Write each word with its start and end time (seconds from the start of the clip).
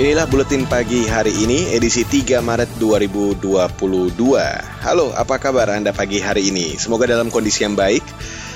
Inilah 0.00 0.24
Buletin 0.24 0.64
Pagi 0.64 1.04
hari 1.04 1.28
ini, 1.44 1.76
edisi 1.76 2.08
3 2.08 2.40
Maret 2.40 2.80
2022. 2.80 4.16
Halo, 4.80 5.12
apa 5.12 5.36
kabar 5.36 5.68
Anda 5.68 5.92
pagi 5.92 6.24
hari 6.24 6.48
ini? 6.48 6.80
Semoga 6.80 7.04
dalam 7.04 7.28
kondisi 7.28 7.68
yang 7.68 7.76
baik. 7.76 8.00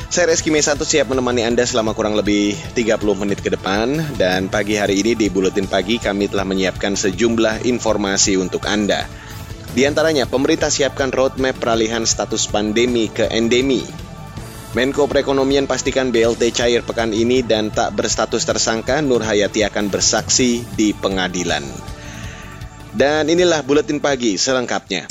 Saya 0.08 0.32
Reski 0.32 0.48
Mesanto 0.48 0.88
siap 0.88 1.12
menemani 1.12 1.44
Anda 1.44 1.68
selama 1.68 1.92
kurang 1.92 2.16
lebih 2.16 2.56
30 2.72 2.96
menit 3.20 3.44
ke 3.44 3.52
depan. 3.52 4.16
Dan 4.16 4.48
pagi 4.48 4.80
hari 4.80 5.04
ini 5.04 5.12
di 5.12 5.28
Buletin 5.28 5.68
Pagi 5.68 6.00
kami 6.00 6.32
telah 6.32 6.48
menyiapkan 6.48 6.96
sejumlah 6.96 7.68
informasi 7.68 8.40
untuk 8.40 8.64
Anda. 8.64 9.04
Di 9.76 9.84
antaranya, 9.84 10.24
pemerintah 10.24 10.72
siapkan 10.72 11.12
roadmap 11.12 11.60
peralihan 11.60 12.08
status 12.08 12.48
pandemi 12.48 13.12
ke 13.12 13.28
endemi. 13.28 13.84
Menko 14.74 15.06
Perekonomian 15.06 15.70
pastikan 15.70 16.10
BLT 16.10 16.50
cair 16.50 16.82
pekan 16.82 17.14
ini 17.14 17.46
dan 17.46 17.70
tak 17.70 17.94
berstatus 17.94 18.42
tersangka, 18.42 18.98
Nur 19.06 19.22
Hayati 19.22 19.62
akan 19.62 19.86
bersaksi 19.86 20.66
di 20.74 20.90
pengadilan. 20.90 21.62
Dan 22.90 23.30
inilah 23.30 23.62
Buletin 23.62 24.02
Pagi 24.02 24.34
selengkapnya. 24.34 25.06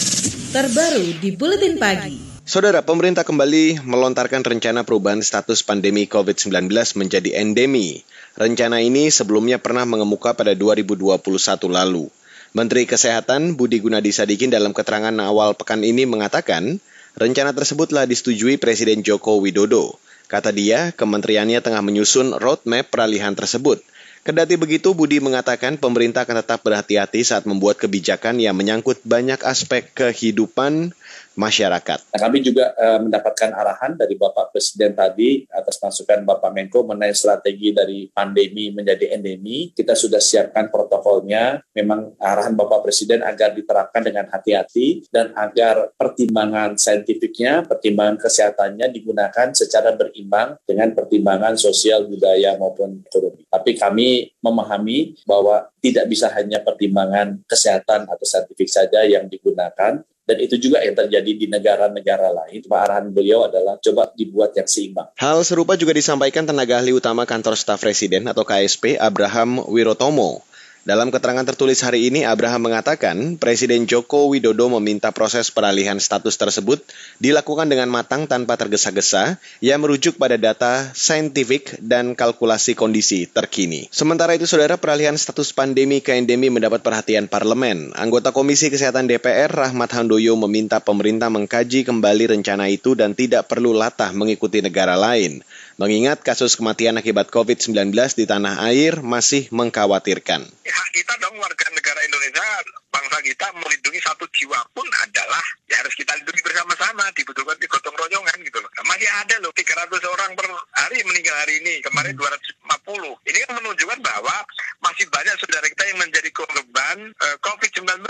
Terbaru 0.52 1.16
di 1.16 1.32
Buletin 1.40 1.80
Pagi. 1.80 2.44
Saudara, 2.44 2.84
pemerintah 2.84 3.24
kembali 3.24 3.88
melontarkan 3.88 4.44
rencana 4.44 4.84
perubahan 4.84 5.24
status 5.24 5.64
pandemi 5.64 6.12
COVID-19 6.12 6.68
menjadi 7.00 7.40
endemi. 7.40 8.04
Rencana 8.36 8.84
ini 8.84 9.08
sebelumnya 9.16 9.64
pernah 9.64 9.88
mengemuka 9.88 10.36
pada 10.36 10.52
2021 10.52 11.24
lalu. 11.72 12.12
Menteri 12.52 12.84
Kesehatan 12.84 13.56
Budi 13.56 13.80
Gunadi 13.80 14.12
Sadikin 14.12 14.52
dalam 14.52 14.76
keterangan 14.76 15.16
awal 15.24 15.56
pekan 15.56 15.88
ini 15.88 16.04
mengatakan, 16.04 16.84
Rencana 17.14 17.54
tersebut 17.54 17.94
telah 17.94 18.10
disetujui 18.10 18.58
Presiden 18.58 19.06
Joko 19.06 19.38
Widodo. 19.38 20.02
Kata 20.26 20.50
dia, 20.50 20.90
kementeriannya 20.98 21.62
tengah 21.62 21.86
menyusun 21.86 22.34
roadmap 22.42 22.90
peralihan 22.90 23.38
tersebut. 23.38 23.86
Kendati 24.26 24.58
begitu, 24.58 24.98
Budi 24.98 25.22
mengatakan 25.22 25.78
pemerintah 25.78 26.26
akan 26.26 26.42
tetap 26.42 26.66
berhati-hati 26.66 27.22
saat 27.22 27.46
membuat 27.46 27.78
kebijakan 27.78 28.42
yang 28.42 28.58
menyangkut 28.58 29.04
banyak 29.06 29.38
aspek 29.46 29.94
kehidupan 29.94 30.96
masyarakat. 31.34 32.00
Nah, 32.14 32.20
kami 32.22 32.46
juga 32.46 32.74
uh, 32.78 33.00
mendapatkan 33.02 33.50
arahan 33.54 33.98
dari 33.98 34.14
Bapak 34.14 34.54
Presiden 34.54 34.94
tadi 34.94 35.46
atas 35.50 35.82
masukan 35.82 36.22
Bapak 36.22 36.54
Menko 36.54 36.86
mengenai 36.86 37.14
strategi 37.18 37.74
dari 37.74 38.10
pandemi 38.10 38.70
menjadi 38.70 39.18
endemi. 39.18 39.74
Kita 39.74 39.98
sudah 39.98 40.22
siapkan 40.22 40.70
protokolnya. 40.70 41.62
Memang 41.74 42.14
arahan 42.22 42.54
Bapak 42.54 42.86
Presiden 42.86 43.26
agar 43.26 43.58
diterapkan 43.58 44.06
dengan 44.06 44.30
hati-hati 44.30 45.10
dan 45.10 45.34
agar 45.34 45.92
pertimbangan 45.98 46.78
saintifiknya, 46.78 47.66
pertimbangan 47.66 48.22
kesehatannya 48.22 48.94
digunakan 48.94 49.48
secara 49.58 49.98
berimbang 49.98 50.62
dengan 50.70 50.94
pertimbangan 50.94 51.58
sosial, 51.58 52.06
budaya 52.06 52.54
maupun 52.62 53.02
ekonomi. 53.06 53.44
Tapi 53.50 53.72
kami 53.74 54.10
memahami 54.40 55.18
bahwa 55.26 55.70
tidak 55.84 56.06
bisa 56.08 56.32
hanya 56.32 56.64
pertimbangan 56.64 57.44
kesehatan 57.44 58.08
atau 58.08 58.26
saintifik 58.26 58.72
saja 58.72 59.04
yang 59.04 59.28
digunakan, 59.28 60.00
dan 60.24 60.38
itu 60.40 60.56
juga 60.56 60.80
yang 60.80 60.96
terjadi 60.96 61.32
di 61.36 61.48
negara-negara 61.52 62.32
lain. 62.32 62.62
Arahan 62.74 63.16
beliau 63.16 63.48
adalah 63.48 63.80
coba 63.80 64.12
dibuat 64.12 64.56
yang 64.56 64.68
seimbang. 64.68 65.12
Hal 65.20 65.44
serupa 65.48 65.80
juga 65.80 65.96
disampaikan 65.96 66.44
tenaga 66.44 66.80
ahli 66.80 66.92
utama 66.96 67.24
kantor 67.24 67.56
staf 67.56 67.80
presiden 67.84 68.28
atau 68.28 68.44
KSP 68.44 69.00
Abraham 69.00 69.64
Wirotomo. 69.68 70.44
Dalam 70.84 71.16
keterangan 71.16 71.48
tertulis 71.48 71.80
hari 71.80 72.12
ini, 72.12 72.28
Abraham 72.28 72.68
mengatakan 72.68 73.40
Presiden 73.40 73.88
Joko 73.88 74.28
Widodo 74.28 74.68
meminta 74.68 75.16
proses 75.16 75.48
peralihan 75.48 75.96
status 75.96 76.36
tersebut 76.36 76.84
dilakukan 77.24 77.72
dengan 77.72 77.88
matang 77.88 78.28
tanpa 78.28 78.60
tergesa-gesa 78.60 79.40
yang 79.64 79.80
merujuk 79.80 80.20
pada 80.20 80.36
data 80.36 80.92
saintifik 80.92 81.80
dan 81.80 82.20
kalkulasi 82.20 82.76
kondisi 82.76 83.32
terkini. 83.32 83.88
Sementara 83.96 84.36
itu, 84.36 84.44
saudara 84.44 84.76
peralihan 84.76 85.16
status 85.16 85.56
pandemi 85.56 86.04
ke 86.04 86.20
endemi 86.20 86.52
mendapat 86.52 86.84
perhatian 86.84 87.32
parlemen. 87.32 87.96
Anggota 87.96 88.36
Komisi 88.36 88.68
Kesehatan 88.68 89.08
DPR, 89.08 89.56
Rahmat 89.56 89.88
Handoyo, 89.96 90.36
meminta 90.36 90.84
pemerintah 90.84 91.32
mengkaji 91.32 91.88
kembali 91.88 92.36
rencana 92.36 92.68
itu 92.68 92.92
dan 92.92 93.16
tidak 93.16 93.48
perlu 93.48 93.72
latah 93.72 94.12
mengikuti 94.12 94.60
negara 94.60 95.00
lain 95.00 95.48
mengingat 95.78 96.22
kasus 96.22 96.54
kematian 96.60 97.00
akibat 97.00 97.34
COVID-19 97.34 97.94
di 98.18 98.26
tanah 98.30 98.62
air 98.70 99.02
masih 99.02 99.50
mengkhawatirkan. 99.50 100.42
Hak 100.46 100.90
kita 100.94 101.14
dong 101.22 101.36
warga 101.42 101.68
negara 101.74 102.00
Indonesia, 102.06 102.48
bangsa 102.94 103.18
kita 103.26 103.48
melindungi 103.58 104.00
satu 104.06 104.26
jiwa 104.30 104.60
pun 104.78 104.86
adalah 105.02 105.42
ya 105.66 105.82
harus 105.82 105.94
kita 105.98 106.14
lindungi 106.14 106.42
bersama-sama, 106.46 107.10
dibutuhkan 107.18 107.58
di 107.58 107.66
gotong 107.66 107.98
royongan 107.98 108.38
gitu 108.46 108.62
loh. 108.62 108.70
Nah, 108.78 108.86
masih 108.94 109.10
ada 109.10 109.36
loh 109.42 109.50
300 109.50 109.90
orang 110.06 110.32
per 110.38 110.46
hari 110.78 111.02
meninggal 111.02 111.34
hari 111.42 111.62
ini, 111.66 111.82
kemarin 111.82 112.14
250. 112.14 113.30
Ini 113.30 113.38
kan 113.50 113.54
menunjukkan 113.58 114.00
bahwa 114.06 114.38
masih 114.86 115.06
banyak 115.10 115.36
saudara 115.42 115.66
kita 115.66 115.84
yang 115.90 116.00
menjadi 116.04 116.30
korban 116.36 116.98
uh, 117.18 117.36
COVID-19 117.42 118.06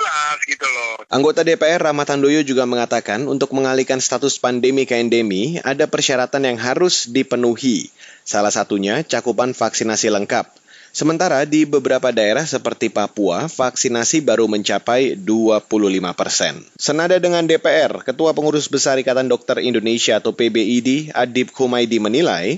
gitu 0.50 0.68
loh. 0.68 0.94
Anggota 1.13 1.46
DPR 1.46 1.78
Rahmat 1.78 2.09
Handoyo 2.09 2.41
juga 2.41 2.66
mengatakan 2.66 3.29
untuk 3.29 3.53
mengalihkan 3.53 4.01
status 4.01 4.41
pandemi 4.41 4.90
ke 4.90 4.97
endemi 4.97 5.62
ada 5.62 5.85
persyaratan 5.85 6.41
yang 6.41 6.57
harus 6.57 7.06
dipenuhi. 7.06 7.94
Salah 8.25 8.50
satunya 8.50 9.06
cakupan 9.06 9.53
vaksinasi 9.53 10.09
lengkap. 10.09 10.50
Sementara 10.90 11.46
di 11.46 11.69
beberapa 11.69 12.09
daerah 12.09 12.50
seperti 12.50 12.90
Papua, 12.90 13.46
vaksinasi 13.46 14.25
baru 14.25 14.50
mencapai 14.50 15.13
25 15.13 15.69
persen. 16.18 16.66
Senada 16.81 17.22
dengan 17.22 17.46
DPR, 17.46 18.02
Ketua 18.02 18.34
Pengurus 18.34 18.66
Besar 18.66 18.97
Ikatan 18.97 19.29
Dokter 19.29 19.62
Indonesia 19.62 20.18
atau 20.18 20.34
PBID, 20.34 21.13
Adib 21.13 21.53
Humaydi 21.53 22.02
menilai, 22.02 22.57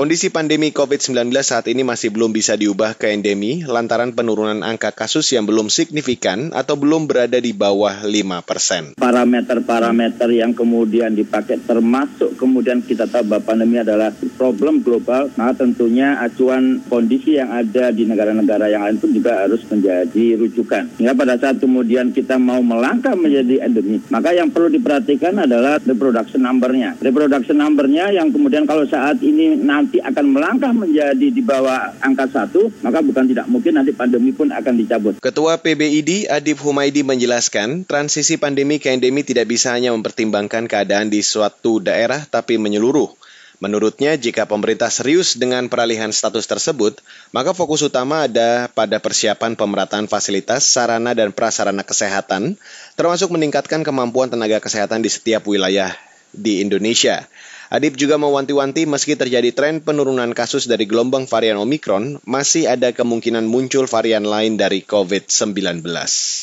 Kondisi 0.00 0.32
pandemi 0.32 0.72
COVID-19 0.72 1.28
saat 1.44 1.68
ini 1.68 1.84
masih 1.84 2.08
belum 2.08 2.32
bisa 2.32 2.56
diubah 2.56 2.96
ke 2.96 3.12
endemi 3.12 3.68
lantaran 3.68 4.16
penurunan 4.16 4.64
angka 4.64 4.96
kasus 4.96 5.28
yang 5.36 5.44
belum 5.44 5.68
signifikan 5.68 6.56
atau 6.56 6.80
belum 6.80 7.04
berada 7.04 7.36
di 7.36 7.52
bawah 7.52 8.08
5 8.08 8.08
persen. 8.40 8.96
Parameter-parameter 8.96 10.32
yang 10.32 10.56
kemudian 10.56 11.12
dipakai 11.12 11.60
termasuk 11.60 12.32
kemudian 12.40 12.80
kita 12.80 13.12
tahu 13.12 13.28
bahwa 13.28 13.44
pandemi 13.44 13.76
adalah 13.76 14.08
problem 14.40 14.80
global, 14.80 15.28
maka 15.36 15.68
tentunya 15.68 16.16
acuan 16.16 16.80
kondisi 16.88 17.36
yang 17.36 17.52
ada 17.52 17.92
di 17.92 18.08
negara-negara 18.08 18.72
yang 18.72 18.88
lain 18.88 18.96
pun 18.96 19.12
juga 19.12 19.44
harus 19.44 19.60
menjadi 19.68 20.40
rujukan. 20.40 20.96
Sehingga 20.96 21.12
pada 21.12 21.36
saat 21.36 21.60
kemudian 21.60 22.08
kita 22.16 22.40
mau 22.40 22.64
melangkah 22.64 23.12
menjadi 23.12 23.68
endemi, 23.68 24.00
maka 24.08 24.32
yang 24.32 24.48
perlu 24.48 24.72
diperhatikan 24.72 25.44
adalah 25.44 25.76
reproduction 25.84 26.40
number-nya. 26.40 26.96
Reproduction 27.04 27.60
number-nya 27.60 28.16
yang 28.16 28.32
kemudian 28.32 28.64
kalau 28.64 28.88
saat 28.88 29.20
ini 29.20 29.60
nanti 29.60 30.00
akan 30.00 30.32
melangkah 30.32 30.72
menjadi 30.72 31.28
di 31.28 31.42
bawah 31.44 32.00
angka 32.00 32.32
satu, 32.32 32.72
maka 32.80 33.04
bukan 33.04 33.28
tidak 33.28 33.44
mungkin 33.44 33.76
nanti 33.76 33.92
pandemi 33.92 34.32
pun 34.32 34.48
akan 34.48 34.72
dicabut. 34.80 35.20
Ketua 35.20 35.60
PBID 35.60 36.32
Adib 36.32 36.64
Humaydi 36.64 37.04
menjelaskan, 37.04 37.84
transisi 37.84 38.40
pandemi 38.40 38.80
ke 38.80 38.88
endemi 38.88 39.20
tidak 39.20 39.52
bisa 39.52 39.76
hanya 39.76 39.92
mempertimbangkan 39.92 40.64
keadaan 40.64 41.12
di 41.12 41.20
suatu 41.20 41.84
daerah, 41.84 42.24
tapi 42.24 42.56
menyeluruh. 42.56 43.20
Menurutnya, 43.60 44.16
jika 44.16 44.48
pemerintah 44.48 44.88
serius 44.88 45.36
dengan 45.36 45.68
peralihan 45.68 46.08
status 46.08 46.48
tersebut, 46.48 47.04
maka 47.28 47.52
fokus 47.52 47.84
utama 47.84 48.24
ada 48.24 48.72
pada 48.72 48.96
persiapan 48.96 49.52
pemerataan 49.52 50.08
fasilitas, 50.08 50.64
sarana, 50.64 51.12
dan 51.12 51.28
prasarana 51.28 51.84
kesehatan, 51.84 52.56
termasuk 52.96 53.28
meningkatkan 53.28 53.84
kemampuan 53.84 54.32
tenaga 54.32 54.64
kesehatan 54.64 55.04
di 55.04 55.12
setiap 55.12 55.44
wilayah 55.44 55.92
di 56.34 56.62
Indonesia. 56.62 57.26
Adib 57.70 57.94
juga 57.94 58.18
mewanti-wanti 58.18 58.82
meski 58.82 59.14
terjadi 59.14 59.54
tren 59.54 59.78
penurunan 59.78 60.34
kasus 60.34 60.66
dari 60.66 60.90
gelombang 60.90 61.30
varian 61.30 61.54
Omikron, 61.62 62.18
masih 62.26 62.66
ada 62.66 62.90
kemungkinan 62.90 63.46
muncul 63.46 63.86
varian 63.86 64.26
lain 64.26 64.58
dari 64.58 64.82
COVID-19. 64.82 65.86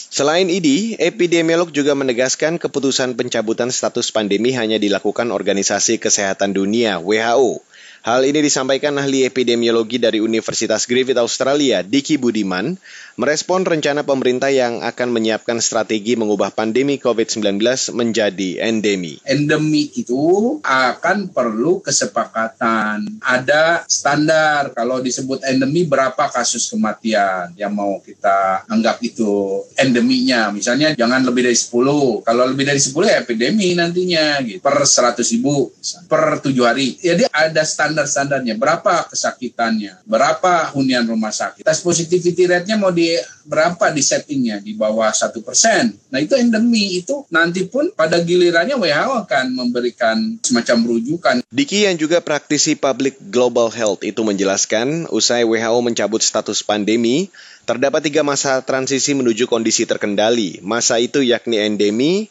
Selain 0.07 0.47
ini, 0.47 0.95
epidemiolog 0.95 1.75
juga 1.75 1.99
menegaskan 1.99 2.55
keputusan 2.55 3.19
pencabutan 3.19 3.75
status 3.75 4.07
pandemi 4.15 4.55
hanya 4.55 4.79
dilakukan 4.79 5.35
Organisasi 5.35 5.99
Kesehatan 5.99 6.55
Dunia 6.55 7.03
WHO. 7.03 7.59
Hal 8.07 8.23
ini 8.23 8.39
disampaikan 8.39 8.95
ahli 8.95 9.27
epidemiologi 9.27 9.99
dari 9.99 10.23
Universitas 10.23 10.87
Griffith 10.87 11.19
Australia, 11.19 11.83
Diki 11.83 12.15
Budiman, 12.15 12.79
merespon 13.19 13.67
rencana 13.67 14.07
pemerintah 14.07 14.47
yang 14.47 14.79
akan 14.79 15.11
menyiapkan 15.11 15.59
strategi 15.59 16.15
mengubah 16.15 16.55
pandemi 16.55 17.03
COVID-19 17.03 17.59
menjadi 17.91 18.63
endemi. 18.63 19.19
Endemi 19.27 19.91
itu 19.91 20.55
akan 20.63 21.35
perlu 21.35 21.83
kesepakatan. 21.83 23.19
Ada 23.19 23.83
standar 23.91 24.71
kalau 24.71 25.03
disebut 25.03 25.43
endemi 25.43 25.83
berapa 25.83 26.31
kasus 26.31 26.71
kematian 26.71 27.59
yang 27.59 27.75
mau 27.75 27.99
kita 27.99 28.63
anggap 28.71 29.03
itu 29.03 29.67
endeminya. 29.75 30.47
Misalnya 30.55 30.95
jangan 30.95 31.27
lebih 31.27 31.43
dari 31.43 31.59
10. 31.59 32.23
Kalau 32.23 32.43
lebih 32.47 32.71
dari 32.71 32.79
10 32.79 32.95
ya 33.03 33.19
epidemi 33.19 33.75
nantinya 33.75 34.39
gitu. 34.47 34.63
Per 34.63 34.77
100 34.79 35.19
ribu, 35.35 35.75
per 36.07 36.39
7 36.39 36.55
hari. 36.63 36.95
Jadi 37.03 37.27
ada 37.33 37.67
standar 37.67 37.96
standar-standarnya, 37.97 38.53
berapa 38.61 39.09
kesakitannya, 39.09 40.05
berapa 40.05 40.69
hunian 40.77 41.09
rumah 41.09 41.33
sakit. 41.33 41.65
Tes 41.65 41.81
positivity 41.81 42.45
rate-nya 42.45 42.77
mau 42.77 42.93
di 42.93 43.17
berapa 43.41 43.89
di 43.89 44.05
settingnya 44.05 44.61
di 44.61 44.77
bawah 44.77 45.09
satu 45.09 45.41
persen. 45.41 45.97
Nah 46.13 46.21
itu 46.21 46.37
endemi 46.37 47.01
itu 47.01 47.25
nanti 47.33 47.65
pun 47.65 47.89
pada 47.97 48.21
gilirannya 48.21 48.77
WHO 48.77 49.25
akan 49.25 49.45
memberikan 49.57 50.37
semacam 50.45 50.77
rujukan. 50.93 51.35
Diki 51.49 51.89
yang 51.89 51.97
juga 51.97 52.21
praktisi 52.21 52.77
public 52.77 53.17
global 53.33 53.73
health 53.73 54.05
itu 54.05 54.21
menjelaskan 54.21 55.09
usai 55.09 55.41
WHO 55.41 55.79
mencabut 55.81 56.21
status 56.21 56.61
pandemi, 56.61 57.33
terdapat 57.65 58.05
tiga 58.05 58.21
masa 58.21 58.61
transisi 58.61 59.17
menuju 59.17 59.49
kondisi 59.49 59.89
terkendali. 59.89 60.61
Masa 60.61 61.01
itu 61.01 61.25
yakni 61.25 61.57
endemi, 61.57 62.29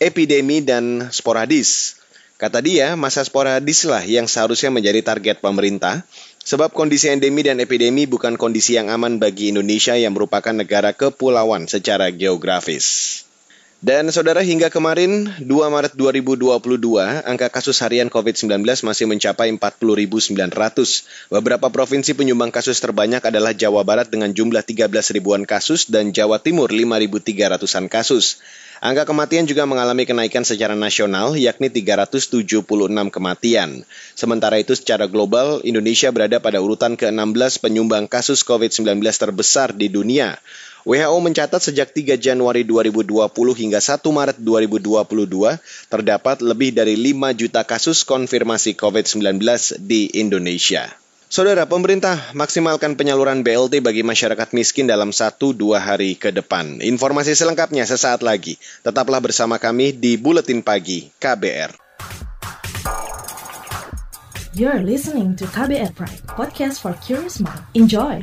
epidemi, 0.00 0.64
dan 0.64 1.12
sporadis. 1.12 1.93
Kata 2.34 2.58
dia, 2.58 2.98
masa 2.98 3.22
sporadis 3.22 3.86
lah 3.86 4.02
yang 4.02 4.26
seharusnya 4.26 4.66
menjadi 4.74 5.06
target 5.06 5.38
pemerintah, 5.38 6.02
sebab 6.42 6.74
kondisi 6.74 7.06
endemi 7.06 7.46
dan 7.46 7.62
epidemi 7.62 8.10
bukan 8.10 8.34
kondisi 8.34 8.74
yang 8.74 8.90
aman 8.90 9.22
bagi 9.22 9.54
Indonesia 9.54 9.94
yang 9.94 10.18
merupakan 10.18 10.50
negara 10.50 10.90
kepulauan 10.90 11.70
secara 11.70 12.10
geografis. 12.10 13.22
Dan 13.84 14.08
saudara 14.08 14.40
hingga 14.40 14.72
kemarin 14.72 15.28
2 15.44 15.44
Maret 15.46 15.92
2022, 15.92 16.56
angka 17.20 17.52
kasus 17.52 17.84
harian 17.84 18.08
COVID-19 18.08 18.64
masih 18.64 19.04
mencapai 19.04 19.52
40.900. 19.52 20.32
Beberapa 21.28 21.68
provinsi 21.68 22.16
penyumbang 22.16 22.48
kasus 22.48 22.80
terbanyak 22.80 23.20
adalah 23.28 23.52
Jawa 23.52 23.84
Barat 23.84 24.08
dengan 24.08 24.32
jumlah 24.32 24.64
13 24.64 24.88
ribuan 24.88 25.44
kasus 25.44 25.92
dan 25.92 26.16
Jawa 26.16 26.40
Timur 26.40 26.72
5.300-an 26.72 27.92
kasus. 27.92 28.40
Angka 28.82 29.06
kematian 29.06 29.46
juga 29.46 29.62
mengalami 29.70 30.02
kenaikan 30.02 30.42
secara 30.42 30.74
nasional, 30.74 31.38
yakni 31.38 31.70
376 31.70 32.66
kematian. 33.14 33.86
Sementara 34.18 34.58
itu 34.58 34.74
secara 34.74 35.06
global, 35.06 35.62
Indonesia 35.62 36.10
berada 36.10 36.42
pada 36.42 36.58
urutan 36.58 36.98
ke-16 36.98 37.62
penyumbang 37.62 38.10
kasus 38.10 38.42
COVID-19 38.42 38.98
terbesar 39.14 39.70
di 39.70 39.86
dunia. 39.86 40.42
WHO 40.84 41.16
mencatat 41.16 41.70
sejak 41.70 41.96
3 41.96 42.20
Januari 42.20 42.66
2020 42.66 43.24
hingga 43.56 43.80
1 43.80 44.04
Maret 44.04 44.38
2022 44.42 45.56
terdapat 45.88 46.44
lebih 46.44 46.76
dari 46.76 46.98
5 46.98 47.40
juta 47.40 47.64
kasus 47.64 48.04
konfirmasi 48.04 48.76
COVID-19 48.76 49.40
di 49.80 50.12
Indonesia. 50.18 51.03
Saudara, 51.34 51.66
pemerintah 51.66 52.30
maksimalkan 52.30 52.94
penyaluran 52.94 53.42
BLT 53.42 53.82
bagi 53.82 54.06
masyarakat 54.06 54.54
miskin 54.54 54.86
dalam 54.86 55.10
1-2 55.10 55.58
hari 55.82 56.14
ke 56.14 56.30
depan. 56.30 56.78
Informasi 56.78 57.34
selengkapnya 57.34 57.82
sesaat 57.82 58.22
lagi. 58.22 58.54
Tetaplah 58.86 59.18
bersama 59.18 59.58
kami 59.58 59.90
di 59.90 60.14
Buletin 60.14 60.62
Pagi 60.62 61.10
KBR. 61.18 61.74
You're 64.54 64.86
listening 64.86 65.34
to 65.34 65.50
KBR 65.50 65.98
Pride, 65.98 66.22
podcast 66.30 66.78
for 66.78 66.94
curious 67.02 67.42
mind. 67.42 67.66
Enjoy! 67.74 68.22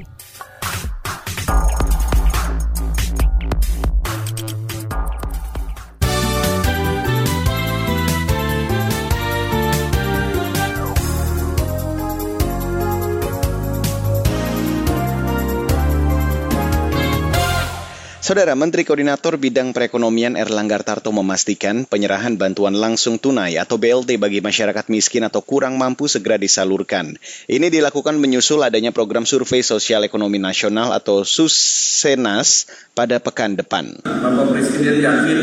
Saudara 18.31 18.55
Menteri 18.55 18.87
Koordinator 18.87 19.35
Bidang 19.35 19.75
Perekonomian 19.75 20.39
Erlangga 20.39 20.79
Tarto 20.79 21.11
memastikan 21.11 21.83
penyerahan 21.83 22.39
bantuan 22.39 22.71
langsung 22.71 23.19
tunai 23.19 23.59
atau 23.59 23.75
BLT 23.75 24.15
bagi 24.15 24.39
masyarakat 24.39 24.87
miskin 24.87 25.27
atau 25.27 25.43
kurang 25.43 25.75
mampu 25.75 26.07
segera 26.07 26.39
disalurkan. 26.39 27.19
Ini 27.51 27.67
dilakukan 27.67 28.15
menyusul 28.15 28.63
adanya 28.63 28.95
program 28.95 29.27
survei 29.27 29.67
sosial 29.67 30.07
ekonomi 30.07 30.39
nasional 30.39 30.95
atau 30.95 31.27
SUSENAS 31.27 32.71
pada 32.95 33.19
pekan 33.19 33.59
depan. 33.59 33.99
Bapak 33.99 34.47
Presiden 34.55 35.03
yakin 35.03 35.39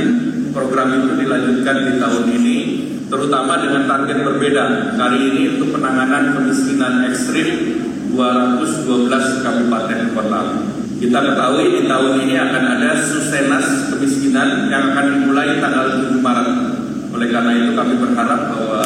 program 0.57 0.89
itu 0.97 1.29
dilanjutkan 1.29 1.93
di 1.93 1.93
tahun 2.01 2.25
ini, 2.41 2.57
terutama 3.13 3.69
dengan 3.69 3.85
target 3.85 4.17
berbeda. 4.25 4.65
Kali 4.97 5.19
ini 5.29 5.61
untuk 5.61 5.77
penanganan 5.77 6.41
kemiskinan 6.41 7.05
ekstrim 7.13 7.85
212 8.17 9.45
kabupaten 9.45 10.01
kota. 10.17 10.41
Kita 10.99 11.15
ketahui 11.15 11.79
di 11.79 11.83
tahun 11.87 12.27
ini 12.27 12.35
akan 12.35 12.65
ada 12.75 12.99
susenas 12.99 13.87
kemiskinan 13.87 14.67
yang 14.67 14.91
akan 14.91 15.07
dimulai 15.15 15.63
tanggal 15.63 15.95
7 16.11 16.19
Maret. 16.19 16.51
Oleh 17.15 17.29
karena 17.31 17.53
itu 17.55 17.71
kami 17.79 17.95
berharap 18.03 18.41
bahwa 18.51 18.83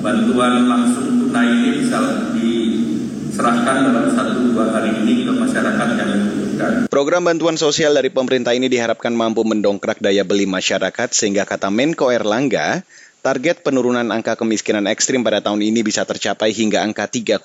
bantuan 0.00 0.64
langsung 0.64 1.20
tunai 1.20 1.52
ini 1.52 1.84
bisa 1.84 2.00
diserahkan 2.32 3.76
dalam 3.84 4.08
satu 4.16 4.48
dua 4.48 4.72
hari 4.72 4.96
ini 5.04 5.28
ke 5.28 5.32
masyarakat 5.36 5.88
yang 6.00 6.10
membutuhkan. 6.24 6.72
Program 6.88 7.28
bantuan 7.28 7.60
sosial 7.60 7.92
dari 8.00 8.08
pemerintah 8.08 8.56
ini 8.56 8.72
diharapkan 8.72 9.12
mampu 9.12 9.44
mendongkrak 9.44 10.00
daya 10.00 10.24
beli 10.24 10.48
masyarakat 10.48 11.12
sehingga 11.12 11.44
kata 11.44 11.68
Menko 11.68 12.08
Erlangga, 12.08 12.80
Target 13.22 13.62
penurunan 13.62 14.10
angka 14.10 14.34
kemiskinan 14.34 14.90
ekstrim 14.90 15.22
pada 15.22 15.38
tahun 15.38 15.62
ini 15.62 15.86
bisa 15.86 16.02
tercapai 16.02 16.50
hingga 16.50 16.82
angka 16.82 17.06
3,5 17.06 17.38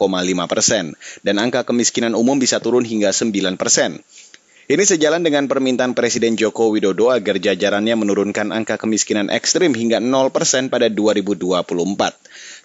persen, 0.50 0.98
dan 1.22 1.38
angka 1.38 1.70
kemiskinan 1.70 2.18
umum 2.18 2.42
bisa 2.42 2.58
turun 2.58 2.82
hingga 2.82 3.14
9 3.14 3.62
persen. 3.62 4.02
Ini 4.66 4.84
sejalan 4.84 5.22
dengan 5.22 5.46
permintaan 5.46 5.94
Presiden 5.94 6.34
Joko 6.34 6.74
Widodo 6.74 7.14
agar 7.14 7.38
jajarannya 7.38 7.94
menurunkan 7.94 8.50
angka 8.50 8.82
kemiskinan 8.82 9.30
ekstrim 9.30 9.78
hingga 9.78 10.02
0 10.02 10.34
persen 10.34 10.74
pada 10.74 10.90
2024. 10.90 11.62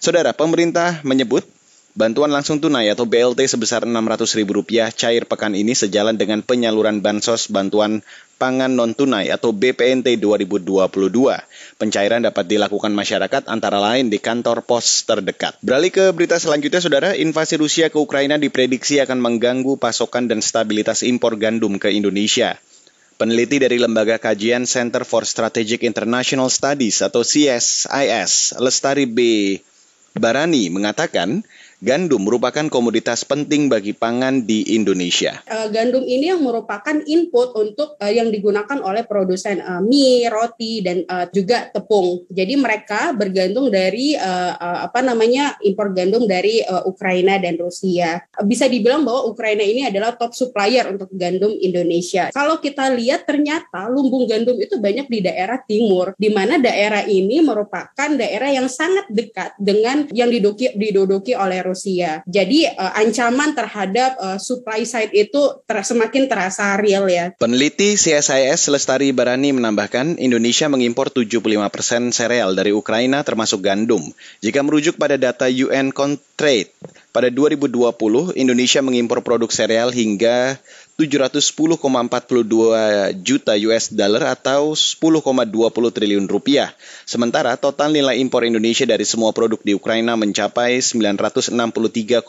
Saudara, 0.01 0.33
pemerintah 0.33 1.05
menyebut 1.05 1.45
Bantuan 1.93 2.33
langsung 2.33 2.57
tunai 2.57 2.89
atau 2.89 3.05
BLT 3.05 3.45
sebesar 3.45 3.85
Rp600.000 3.85 4.49
cair 4.97 5.29
pekan 5.29 5.53
ini 5.53 5.77
sejalan 5.77 6.17
dengan 6.17 6.41
penyaluran 6.41 7.05
bansos 7.05 7.53
bantuan 7.53 8.01
pangan 8.41 8.73
non-tunai 8.73 9.29
atau 9.29 9.53
BPNT 9.53 10.17
2022. 10.17 10.89
Pencairan 11.77 12.25
dapat 12.25 12.49
dilakukan 12.49 12.89
masyarakat 12.97 13.45
antara 13.45 13.77
lain 13.77 14.09
di 14.09 14.17
kantor 14.17 14.65
pos 14.65 15.05
terdekat. 15.05 15.53
Beralih 15.61 15.93
ke 15.93 16.09
berita 16.17 16.41
selanjutnya, 16.41 16.81
Saudara, 16.81 17.09
invasi 17.13 17.61
Rusia 17.61 17.93
ke 17.93 18.01
Ukraina 18.01 18.41
diprediksi 18.41 18.97
akan 18.97 19.21
mengganggu 19.21 19.77
pasokan 19.77 20.25
dan 20.25 20.41
stabilitas 20.41 21.05
impor 21.05 21.37
gandum 21.37 21.77
ke 21.77 21.93
Indonesia. 21.93 22.57
Peneliti 23.21 23.61
dari 23.61 23.77
Lembaga 23.77 24.17
Kajian 24.17 24.65
Center 24.65 25.05
for 25.05 25.29
Strategic 25.29 25.85
International 25.85 26.49
Studies 26.49 27.05
atau 27.05 27.21
CSIS, 27.21 28.57
Lestari 28.57 29.05
B. 29.05 29.19
Barani 30.13 30.69
mengatakan, 30.69 31.41
Gandum 31.83 32.23
merupakan 32.23 32.63
komoditas 32.71 33.27
penting 33.27 33.67
bagi 33.67 33.91
pangan 33.91 34.47
di 34.47 34.71
Indonesia. 34.71 35.43
Uh, 35.51 35.67
gandum 35.67 36.07
ini 36.07 36.31
yang 36.31 36.39
merupakan 36.39 36.95
input 37.03 37.51
untuk 37.59 37.99
uh, 37.99 38.07
yang 38.07 38.31
digunakan 38.31 38.79
oleh 38.79 39.03
produsen 39.03 39.59
uh, 39.59 39.83
mie, 39.83 40.31
roti, 40.31 40.79
dan 40.79 41.03
juga 41.35 41.67
tepung. 41.75 42.23
Jadi 42.31 42.55
mereka 42.55 43.11
bergantung 43.11 43.67
dari 43.67 44.15
apa 44.15 45.03
namanya 45.03 45.59
impor 45.59 45.91
gandum 45.91 46.23
dari 46.23 46.63
Ukraina 46.87 47.35
dan 47.35 47.59
Rusia. 47.59 48.23
Bisa 48.47 48.71
dibilang 48.71 49.03
bahwa 49.03 49.27
Ukraina 49.27 49.65
ini 49.65 49.83
adalah 49.83 50.15
top 50.15 50.31
supplier 50.31 50.87
untuk 50.87 51.11
gandum 51.11 51.51
Indonesia. 51.59 52.31
Kalau 52.31 52.63
kita 52.63 52.87
lihat 52.95 53.27
ternyata 53.27 53.91
lumbung 53.91 54.23
gandum 54.29 54.55
itu 54.61 54.79
banyak 54.79 55.11
di 55.11 55.19
daerah 55.19 55.59
timur, 55.59 56.15
di 56.15 56.31
mana 56.31 56.55
daerah 56.55 57.03
ini 57.03 57.43
merupakan 57.43 58.09
daerah 58.15 58.47
yang 58.53 58.71
sangat 58.71 59.09
dekat 59.11 59.57
dengan 59.59 60.07
yang 60.15 60.31
didoki, 60.31 60.71
didodoki 60.77 61.35
oleh 61.35 61.59
Rusia 61.59 61.72
Rusia. 61.73 62.21
Jadi 62.29 62.69
uh, 62.69 62.93
ancaman 63.01 63.57
terhadap 63.57 64.15
uh, 64.21 64.37
supply 64.37 64.85
side 64.85 65.09
itu 65.17 65.41
ter 65.65 65.81
semakin 65.81 66.29
terasa 66.29 66.77
real 66.77 67.09
ya. 67.09 67.33
Peneliti 67.41 67.97
CSIS 67.97 68.69
Lestari 68.69 69.09
Barani 69.09 69.51
menambahkan 69.57 70.21
Indonesia 70.21 70.69
mengimpor 70.69 71.09
75% 71.09 72.13
sereal 72.13 72.53
dari 72.53 72.69
Ukraina 72.69 73.25
termasuk 73.25 73.65
gandum. 73.65 74.05
Jika 74.45 74.61
merujuk 74.61 75.01
pada 75.01 75.17
data 75.17 75.49
UN 75.49 75.89
Contrade, 75.89 76.69
pada 77.13 77.29
2020 77.29 77.69
Indonesia 78.33 78.81
mengimpor 78.81 79.21
produk 79.21 79.45
sereal 79.53 79.93
hingga 79.93 80.57
710,42 80.97 81.77
juta 83.21 83.53
US 83.69 83.93
dollar 83.93 84.33
atau 84.33 84.73
10,20 84.73 85.93
triliun 85.93 86.25
rupiah. 86.25 86.73
Sementara 87.05 87.53
total 87.53 87.93
nilai 87.93 88.17
impor 88.17 88.45
Indonesia 88.49 88.89
dari 88.89 89.05
semua 89.05 89.29
produk 89.29 89.61
di 89.61 89.77
Ukraina 89.77 90.17
mencapai 90.17 90.81
963,06 90.81 92.25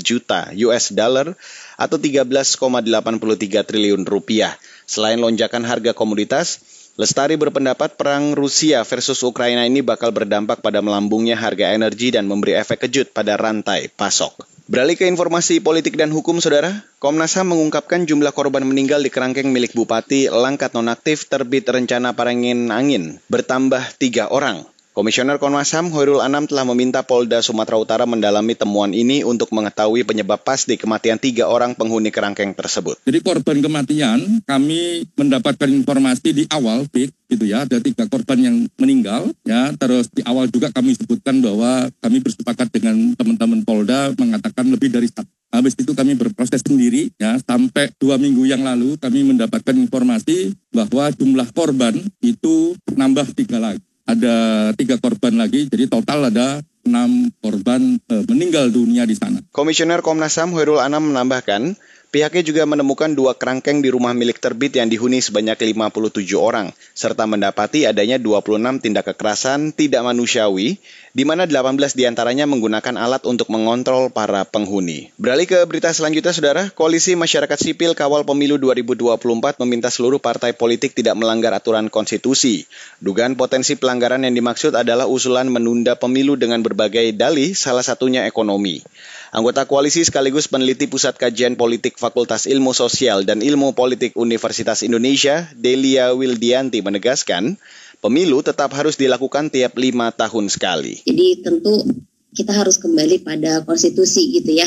juta 0.00 0.48
US 0.64 0.84
dollar 0.96 1.36
atau 1.76 1.96
13,83 2.00 3.68
triliun 3.68 4.08
rupiah. 4.08 4.56
Selain 4.88 5.20
lonjakan 5.20 5.64
harga 5.68 5.92
komoditas, 5.92 6.60
Lestari 6.98 7.38
berpendapat 7.38 7.94
perang 7.94 8.34
Rusia 8.34 8.82
versus 8.86 9.20
Ukraina 9.26 9.66
ini 9.66 9.82
bakal 9.82 10.10
berdampak 10.14 10.62
pada 10.62 10.82
melambungnya 10.82 11.38
harga 11.38 11.74
energi 11.74 12.14
dan 12.14 12.30
memberi 12.30 12.58
efek 12.58 12.86
kejut 12.86 13.10
pada 13.10 13.38
rantai 13.38 13.90
pasok. 13.90 14.46
Beralih 14.70 14.94
ke 14.94 15.10
informasi 15.10 15.58
politik 15.58 15.98
dan 15.98 16.14
hukum, 16.14 16.38
Saudara. 16.38 16.86
Komnas 17.02 17.34
HAM 17.34 17.50
mengungkapkan 17.50 18.06
jumlah 18.06 18.30
korban 18.30 18.62
meninggal 18.62 19.02
di 19.02 19.10
kerangkeng 19.10 19.50
milik 19.50 19.74
Bupati 19.74 20.30
Langkat 20.30 20.78
Nonaktif 20.78 21.26
terbit 21.26 21.66
rencana 21.66 22.14
parangin 22.14 22.70
angin 22.70 23.18
bertambah 23.26 23.98
tiga 23.98 24.30
orang. 24.30 24.62
Komisioner 24.90 25.38
Komnas 25.38 25.70
HAM 25.70 25.94
Hoirul 25.94 26.18
Anam 26.18 26.50
telah 26.50 26.66
meminta 26.66 27.06
Polda 27.06 27.38
Sumatera 27.46 27.78
Utara 27.78 28.10
mendalami 28.10 28.58
temuan 28.58 28.90
ini 28.90 29.22
untuk 29.22 29.54
mengetahui 29.54 30.02
penyebab 30.02 30.42
pasti 30.42 30.74
kematian 30.74 31.14
tiga 31.14 31.46
orang 31.46 31.78
penghuni 31.78 32.10
kerangkeng 32.10 32.58
tersebut. 32.58 32.98
Jadi 33.06 33.22
korban 33.22 33.62
kematian 33.62 34.42
kami 34.42 35.06
mendapatkan 35.14 35.70
informasi 35.70 36.34
di 36.34 36.44
awal, 36.50 36.90
Bik, 36.90 37.14
gitu 37.30 37.46
ya, 37.46 37.62
ada 37.62 37.78
tiga 37.78 38.10
korban 38.10 38.42
yang 38.42 38.56
meninggal, 38.82 39.30
ya, 39.46 39.70
terus 39.78 40.10
di 40.10 40.26
awal 40.26 40.50
juga 40.50 40.74
kami 40.74 40.98
sebutkan 40.98 41.38
bahwa 41.38 41.86
kami 42.02 42.18
bersepakat 42.18 42.74
dengan 42.74 43.14
teman-teman 43.14 43.62
Polda 43.62 44.10
mengatakan 44.18 44.66
lebih 44.74 44.90
dari 44.90 45.06
satu. 45.06 45.30
Habis 45.54 45.78
itu 45.78 45.94
kami 45.94 46.18
berproses 46.18 46.66
sendiri, 46.66 47.14
ya, 47.14 47.38
sampai 47.38 47.94
dua 47.94 48.18
minggu 48.18 48.42
yang 48.42 48.66
lalu 48.66 48.98
kami 48.98 49.22
mendapatkan 49.22 49.74
informasi 49.78 50.50
bahwa 50.74 51.14
jumlah 51.14 51.46
korban 51.54 51.94
itu 52.26 52.74
nambah 52.90 53.38
tiga 53.38 53.62
lagi 53.62 53.89
ada 54.14 54.34
tiga 54.74 54.96
korban 54.98 55.38
lagi, 55.38 55.66
jadi 55.70 55.86
total 55.86 56.30
ada 56.30 56.60
enam 56.86 57.28
korban 57.38 58.00
e, 58.00 58.14
meninggal 58.26 58.72
dunia 58.72 59.04
di 59.04 59.14
sana. 59.14 59.44
Komisioner 59.52 60.00
Komnas 60.00 60.34
HAM 60.40 60.50
Hoirul 60.56 60.80
Anam 60.80 61.12
menambahkan, 61.12 61.76
Pihaknya 62.10 62.42
juga 62.42 62.66
menemukan 62.66 63.14
dua 63.14 63.38
kerangkeng 63.38 63.86
di 63.86 63.88
rumah 63.94 64.10
milik 64.10 64.42
terbit 64.42 64.74
yang 64.74 64.90
dihuni 64.90 65.22
sebanyak 65.22 65.54
57 65.78 66.26
orang, 66.34 66.74
serta 66.90 67.22
mendapati 67.22 67.86
adanya 67.86 68.18
26 68.18 68.82
tindak 68.82 69.14
kekerasan 69.14 69.70
tidak 69.70 70.02
manusiawi, 70.02 70.82
di 71.14 71.22
mana 71.22 71.46
18 71.46 71.94
di 71.94 72.10
antaranya 72.10 72.50
menggunakan 72.50 72.98
alat 72.98 73.22
untuk 73.30 73.46
mengontrol 73.54 74.10
para 74.10 74.42
penghuni. 74.42 75.14
Beralih 75.22 75.46
ke 75.46 75.62
berita 75.70 75.94
selanjutnya, 75.94 76.34
Saudara, 76.34 76.66
Koalisi 76.74 77.14
Masyarakat 77.14 77.58
Sipil 77.62 77.94
Kawal 77.94 78.26
Pemilu 78.26 78.58
2024 78.58 79.62
meminta 79.62 79.86
seluruh 79.86 80.18
partai 80.18 80.50
politik 80.50 80.98
tidak 80.98 81.14
melanggar 81.14 81.54
aturan 81.54 81.94
konstitusi. 81.94 82.66
Dugaan 82.98 83.38
potensi 83.38 83.78
pelanggaran 83.78 84.26
yang 84.26 84.34
dimaksud 84.34 84.74
adalah 84.74 85.06
usulan 85.06 85.46
menunda 85.46 85.94
pemilu 85.94 86.34
dengan 86.34 86.58
berbagai 86.58 87.14
dalih, 87.14 87.54
salah 87.54 87.86
satunya 87.86 88.26
ekonomi. 88.26 88.82
Anggota 89.30 89.62
koalisi 89.62 90.02
sekaligus 90.02 90.50
peneliti 90.50 90.90
Pusat 90.90 91.14
Kajian 91.14 91.54
Politik 91.54 91.94
Fakultas 92.02 92.50
Ilmu 92.50 92.74
Sosial 92.74 93.22
dan 93.22 93.46
Ilmu 93.46 93.78
Politik 93.78 94.18
Universitas 94.18 94.82
Indonesia, 94.82 95.46
Delia 95.54 96.10
Wildianti 96.10 96.82
menegaskan, 96.82 97.54
pemilu 98.02 98.42
tetap 98.42 98.74
harus 98.74 98.98
dilakukan 98.98 99.54
tiap 99.54 99.78
lima 99.78 100.10
tahun 100.10 100.50
sekali. 100.50 101.06
Jadi 101.06 101.46
tentu 101.46 101.86
kita 102.34 102.58
harus 102.58 102.82
kembali 102.82 103.22
pada 103.22 103.62
konstitusi 103.62 104.34
gitu 104.34 104.50
ya. 104.50 104.66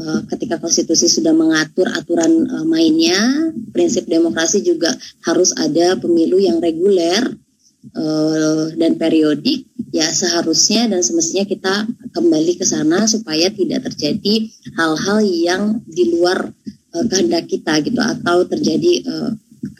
Eh, 0.00 0.20
ketika 0.32 0.56
konstitusi 0.56 1.04
sudah 1.04 1.36
mengatur 1.36 1.84
aturan 1.92 2.48
eh, 2.48 2.64
mainnya, 2.64 3.52
prinsip 3.68 4.08
demokrasi 4.08 4.64
juga 4.64 4.96
harus 5.28 5.52
ada 5.60 6.00
pemilu 6.00 6.40
yang 6.40 6.56
reguler 6.56 7.36
eh, 7.92 8.64
dan 8.80 8.96
periodik 8.96 9.69
ya 9.90 10.06
seharusnya 10.10 10.86
dan 10.86 11.02
semestinya 11.02 11.46
kita 11.46 11.74
kembali 12.14 12.58
ke 12.58 12.64
sana 12.66 13.06
supaya 13.10 13.50
tidak 13.50 13.90
terjadi 13.90 14.50
hal-hal 14.78 15.18
yang 15.22 15.62
di 15.86 16.14
luar 16.14 16.50
uh, 16.94 17.04
kehendak 17.10 17.50
kita 17.50 17.82
gitu 17.82 17.98
atau 17.98 18.46
terjadi 18.46 18.92
uh, 19.06 19.30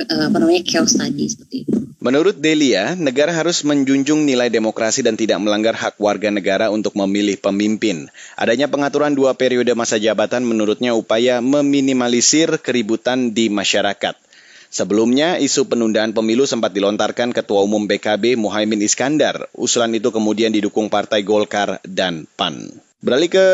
apa 0.00 0.36
namanya 0.36 0.60
chaos 0.64 0.92
tadi 0.92 1.24
seperti 1.24 1.56
itu. 1.64 1.76
Menurut 2.00 2.36
Delia, 2.40 2.96
negara 2.96 3.32
harus 3.32 3.60
menjunjung 3.60 4.24
nilai 4.24 4.48
demokrasi 4.48 5.04
dan 5.04 5.20
tidak 5.20 5.36
melanggar 5.40 5.76
hak 5.76 6.00
warga 6.00 6.32
negara 6.32 6.72
untuk 6.72 6.96
memilih 6.96 7.36
pemimpin. 7.36 8.08
Adanya 8.40 8.72
pengaturan 8.72 9.12
dua 9.12 9.36
periode 9.36 9.72
masa 9.76 10.00
jabatan 10.00 10.44
menurutnya 10.44 10.96
upaya 10.96 11.44
meminimalisir 11.44 12.56
keributan 12.60 13.36
di 13.36 13.52
masyarakat. 13.52 14.16
Sebelumnya, 14.70 15.34
isu 15.42 15.66
penundaan 15.66 16.14
pemilu 16.14 16.46
sempat 16.46 16.70
dilontarkan 16.70 17.34
Ketua 17.34 17.66
Umum 17.66 17.90
BKB 17.90 18.38
Muhaimin 18.38 18.78
Iskandar. 18.86 19.50
Usulan 19.58 19.90
itu 19.90 20.14
kemudian 20.14 20.54
didukung 20.54 20.86
Partai 20.86 21.26
Golkar 21.26 21.82
dan 21.82 22.30
PAN. 22.38 22.70
Beralih 23.02 23.26
ke 23.26 23.46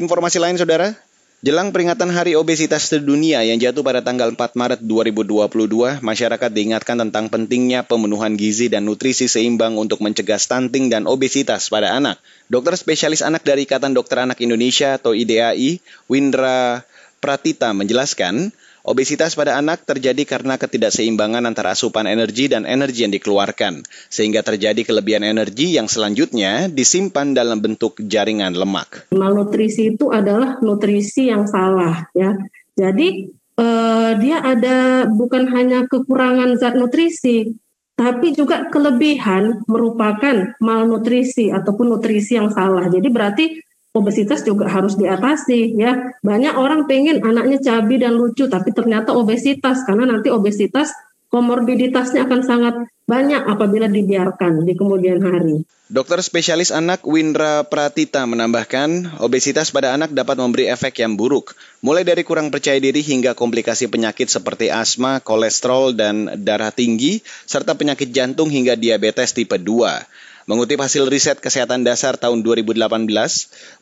informasi 0.00 0.40
lain, 0.40 0.56
Saudara. 0.56 0.96
Jelang 1.42 1.74
peringatan 1.74 2.06
Hari 2.14 2.38
Obesitas 2.38 2.86
Sedunia 2.86 3.42
yang 3.42 3.58
jatuh 3.58 3.82
pada 3.82 3.98
tanggal 3.98 4.30
4 4.30 4.54
Maret 4.54 4.80
2022, 4.86 5.98
masyarakat 5.98 6.50
diingatkan 6.54 7.02
tentang 7.02 7.26
pentingnya 7.26 7.82
pemenuhan 7.82 8.38
gizi 8.38 8.70
dan 8.70 8.86
nutrisi 8.86 9.26
seimbang 9.26 9.74
untuk 9.74 9.98
mencegah 10.00 10.38
stunting 10.38 10.86
dan 10.86 11.10
obesitas 11.10 11.66
pada 11.66 11.98
anak. 11.98 12.22
Dokter 12.46 12.78
spesialis 12.78 13.26
anak 13.26 13.42
dari 13.42 13.66
Ikatan 13.66 13.90
Dokter 13.90 14.22
Anak 14.22 14.38
Indonesia 14.38 14.94
atau 14.94 15.18
IDAI, 15.18 15.82
Windra 16.06 16.86
Pratita 17.18 17.74
menjelaskan, 17.74 18.54
Obesitas 18.82 19.38
pada 19.38 19.54
anak 19.62 19.86
terjadi 19.86 20.26
karena 20.26 20.58
ketidakseimbangan 20.58 21.46
antara 21.46 21.70
asupan 21.70 22.10
energi 22.10 22.50
dan 22.50 22.66
energi 22.66 23.06
yang 23.06 23.14
dikeluarkan, 23.14 23.86
sehingga 24.10 24.42
terjadi 24.42 24.82
kelebihan 24.82 25.22
energi 25.22 25.78
yang 25.78 25.86
selanjutnya 25.86 26.66
disimpan 26.66 27.30
dalam 27.30 27.62
bentuk 27.62 28.02
jaringan 28.02 28.58
lemak. 28.58 29.06
Malnutrisi 29.14 29.94
itu 29.94 30.10
adalah 30.10 30.58
nutrisi 30.58 31.30
yang 31.30 31.46
salah, 31.46 32.10
ya. 32.10 32.34
Jadi 32.74 33.30
eh, 33.54 34.10
dia 34.18 34.38
ada 34.42 35.06
bukan 35.06 35.46
hanya 35.54 35.86
kekurangan 35.86 36.58
zat 36.58 36.74
nutrisi, 36.74 37.54
tapi 37.94 38.34
juga 38.34 38.66
kelebihan 38.66 39.62
merupakan 39.70 40.58
malnutrisi 40.58 41.54
ataupun 41.54 41.94
nutrisi 41.94 42.34
yang 42.34 42.50
salah. 42.50 42.90
Jadi 42.90 43.08
berarti 43.14 43.46
obesitas 43.92 44.40
juga 44.42 44.68
harus 44.68 44.96
diatasi 44.96 45.76
ya. 45.76 46.16
Banyak 46.24 46.56
orang 46.56 46.88
pengen 46.88 47.20
anaknya 47.20 47.60
cabi 47.60 48.00
dan 48.00 48.16
lucu 48.16 48.48
tapi 48.48 48.72
ternyata 48.72 49.12
obesitas 49.12 49.84
karena 49.84 50.08
nanti 50.08 50.32
obesitas 50.32 50.92
komorbiditasnya 51.32 52.28
akan 52.28 52.40
sangat 52.44 52.74
banyak 53.08 53.44
apabila 53.48 53.88
dibiarkan 53.88 54.68
di 54.68 54.72
kemudian 54.76 55.20
hari. 55.24 55.64
Dokter 55.92 56.24
spesialis 56.24 56.72
anak 56.72 57.04
Windra 57.04 57.68
Pratita 57.68 58.24
menambahkan, 58.24 59.20
obesitas 59.20 59.68
pada 59.68 59.92
anak 59.92 60.16
dapat 60.16 60.40
memberi 60.40 60.72
efek 60.72 61.04
yang 61.04 61.20
buruk, 61.20 61.52
mulai 61.84 62.00
dari 62.00 62.24
kurang 62.24 62.48
percaya 62.48 62.80
diri 62.80 63.04
hingga 63.04 63.36
komplikasi 63.36 63.92
penyakit 63.92 64.32
seperti 64.32 64.72
asma, 64.72 65.20
kolesterol, 65.20 65.92
dan 65.92 66.40
darah 66.40 66.72
tinggi, 66.72 67.20
serta 67.44 67.76
penyakit 67.76 68.08
jantung 68.08 68.48
hingga 68.48 68.72
diabetes 68.72 69.36
tipe 69.36 69.60
2. 69.60 70.31
Mengutip 70.42 70.82
hasil 70.82 71.06
riset 71.06 71.38
kesehatan 71.38 71.86
dasar 71.86 72.18
tahun 72.18 72.42
2018, 72.42 72.74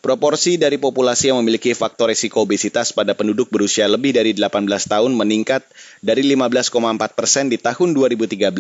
proporsi 0.05 0.61
dari 0.61 0.77
populasi 0.77 1.33
yang 1.33 1.41
memiliki 1.41 1.73
faktor 1.73 2.13
risiko 2.13 2.45
obesitas 2.45 2.93
pada 2.93 3.17
penduduk 3.17 3.49
berusia 3.49 3.89
lebih 3.89 4.13
dari 4.13 4.37
18 4.37 4.69
tahun 4.69 5.17
meningkat 5.17 5.65
dari 6.05 6.21
15,4 6.21 7.17
persen 7.17 7.49
di 7.49 7.57
tahun 7.57 7.97
2013 7.97 8.53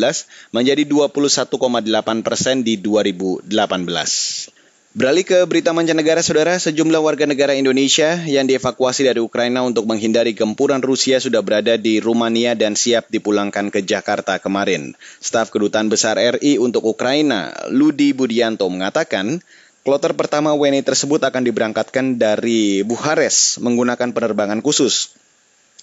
menjadi 0.57 0.83
21,8 0.89 2.25
persen 2.25 2.65
di 2.65 2.81
2018. 2.81 4.60
Beralih 4.91 5.23
ke 5.23 5.39
berita 5.47 5.71
mancanegara, 5.71 6.19
saudara, 6.19 6.59
sejumlah 6.59 6.99
warga 6.99 7.23
negara 7.23 7.55
Indonesia 7.55 8.19
yang 8.27 8.51
dievakuasi 8.51 9.07
dari 9.07 9.23
Ukraina 9.23 9.63
untuk 9.63 9.87
menghindari 9.87 10.35
gempuran 10.35 10.83
Rusia 10.83 11.23
sudah 11.23 11.47
berada 11.47 11.79
di 11.79 12.03
Rumania 12.03 12.59
dan 12.59 12.75
siap 12.75 13.07
dipulangkan 13.07 13.71
ke 13.71 13.87
Jakarta 13.87 14.43
kemarin. 14.43 14.99
Staf 15.23 15.55
Kedutaan 15.55 15.87
Besar 15.87 16.19
RI 16.19 16.59
untuk 16.59 16.83
Ukraina, 16.91 17.55
Ludi 17.71 18.11
Budianto, 18.11 18.67
mengatakan 18.67 19.39
kloter 19.87 20.11
pertama 20.19 20.59
WNI 20.59 20.83
tersebut 20.83 21.23
akan 21.23 21.47
diberangkatkan 21.47 22.19
dari 22.19 22.83
Buhares 22.83 23.63
menggunakan 23.63 24.11
penerbangan 24.11 24.59
khusus. 24.59 25.15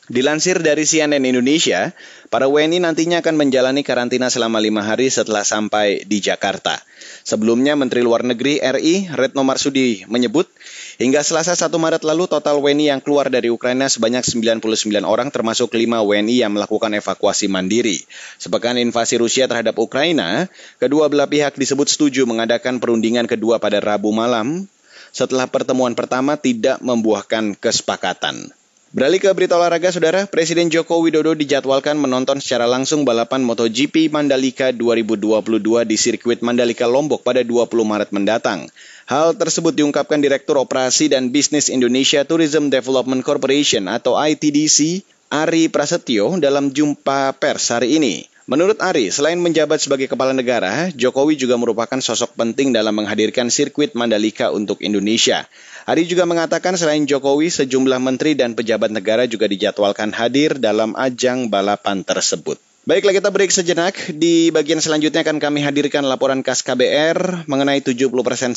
Dilansir 0.08 0.64
dari 0.64 0.88
CNN 0.88 1.20
Indonesia, 1.20 1.92
para 2.32 2.48
WNI 2.48 2.80
nantinya 2.80 3.20
akan 3.20 3.36
menjalani 3.36 3.84
karantina 3.84 4.32
selama 4.32 4.64
lima 4.64 4.80
hari 4.80 5.12
setelah 5.12 5.44
sampai 5.44 6.08
di 6.08 6.24
Jakarta. 6.24 6.80
Sebelumnya, 7.28 7.76
Menteri 7.76 8.08
Luar 8.08 8.24
Negeri 8.24 8.64
RI 8.64 9.12
Retno 9.12 9.44
Marsudi 9.44 10.08
menyebut, 10.08 10.48
hingga 10.96 11.28
Selasa 11.28 11.60
1 11.60 11.76
Maret 11.76 12.08
lalu 12.08 12.24
total 12.32 12.64
WNI 12.64 12.96
yang 12.96 13.02
keluar 13.04 13.28
dari 13.28 13.52
Ukraina 13.52 13.92
sebanyak 13.92 14.24
99 14.24 15.04
orang 15.04 15.28
termasuk 15.28 15.76
5 15.76 15.84
WNI 15.84 16.36
yang 16.40 16.56
melakukan 16.56 16.96
evakuasi 16.96 17.52
mandiri. 17.52 18.08
Sepekan 18.40 18.80
invasi 18.80 19.20
Rusia 19.20 19.44
terhadap 19.52 19.76
Ukraina, 19.76 20.48
kedua 20.80 21.12
belah 21.12 21.28
pihak 21.28 21.60
disebut 21.60 21.92
setuju 21.92 22.24
mengadakan 22.24 22.80
perundingan 22.80 23.28
kedua 23.28 23.60
pada 23.60 23.84
Rabu 23.84 24.16
malam 24.16 24.72
setelah 25.12 25.52
pertemuan 25.52 26.00
pertama 26.00 26.40
tidak 26.40 26.80
membuahkan 26.80 27.60
kesepakatan. 27.60 28.56
Beralih 28.88 29.20
ke 29.20 29.28
berita 29.36 29.60
olahraga, 29.60 29.92
saudara, 29.92 30.24
Presiden 30.32 30.72
Joko 30.72 31.04
Widodo 31.04 31.36
dijadwalkan 31.36 32.00
menonton 32.00 32.40
secara 32.40 32.64
langsung 32.64 33.04
balapan 33.04 33.44
MotoGP 33.44 34.08
Mandalika 34.08 34.72
2022 34.72 35.84
di 35.84 36.00
sirkuit 36.00 36.40
Mandalika 36.40 36.88
Lombok 36.88 37.20
pada 37.20 37.44
20 37.44 37.68
Maret 37.68 38.16
mendatang. 38.16 38.72
Hal 39.12 39.36
tersebut 39.36 39.76
diungkapkan 39.76 40.24
Direktur 40.24 40.56
Operasi 40.64 41.12
dan 41.12 41.36
Bisnis 41.36 41.68
Indonesia 41.68 42.24
Tourism 42.24 42.72
Development 42.72 43.20
Corporation 43.28 43.92
atau 43.92 44.16
ITDC, 44.16 45.04
Ari 45.36 45.68
Prasetyo 45.68 46.40
dalam 46.40 46.72
jumpa 46.72 47.36
pers 47.36 47.76
hari 47.76 48.00
ini. 48.00 48.24
Menurut 48.48 48.80
Ari, 48.80 49.12
selain 49.12 49.36
menjabat 49.36 49.84
sebagai 49.84 50.08
kepala 50.08 50.32
negara, 50.32 50.88
Jokowi 50.96 51.36
juga 51.36 51.60
merupakan 51.60 52.00
sosok 52.00 52.40
penting 52.40 52.72
dalam 52.72 52.96
menghadirkan 52.96 53.52
sirkuit 53.52 53.92
Mandalika 53.92 54.56
untuk 54.56 54.80
Indonesia. 54.80 55.44
Ari 55.88 56.04
juga 56.04 56.28
mengatakan 56.28 56.76
selain 56.76 57.08
Jokowi, 57.08 57.48
sejumlah 57.48 58.04
menteri 58.04 58.36
dan 58.36 58.60
pejabat 58.60 58.92
negara 58.92 59.24
juga 59.24 59.48
dijadwalkan 59.48 60.12
hadir 60.12 60.60
dalam 60.60 60.92
ajang 61.00 61.48
balapan 61.48 62.04
tersebut. 62.04 62.60
Baiklah 62.84 63.16
kita 63.16 63.32
break 63.32 63.56
sejenak. 63.56 63.96
Di 64.12 64.52
bagian 64.52 64.84
selanjutnya 64.84 65.24
akan 65.24 65.40
kami 65.40 65.64
hadirkan 65.64 66.04
laporan 66.04 66.44
KAS 66.44 66.68
KBR 66.68 67.48
mengenai 67.48 67.80
70% 67.80 68.04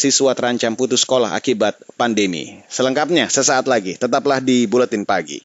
siswa 0.02 0.34
terancam 0.34 0.74
putus 0.74 1.06
sekolah 1.06 1.30
akibat 1.38 1.78
pandemi. 1.94 2.66
Selengkapnya 2.66 3.30
sesaat 3.30 3.70
lagi. 3.70 3.94
Tetaplah 3.94 4.42
di 4.42 4.66
Buletin 4.66 5.06
Pagi. 5.06 5.38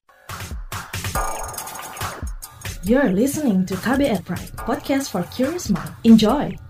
You're 2.82 3.14
listening 3.14 3.62
to 3.70 3.78
KBR 3.78 4.26
Pride, 4.26 4.54
podcast 4.58 5.14
for 5.14 5.22
curious 5.30 5.70
mind. 5.70 5.94
Enjoy! 6.02 6.65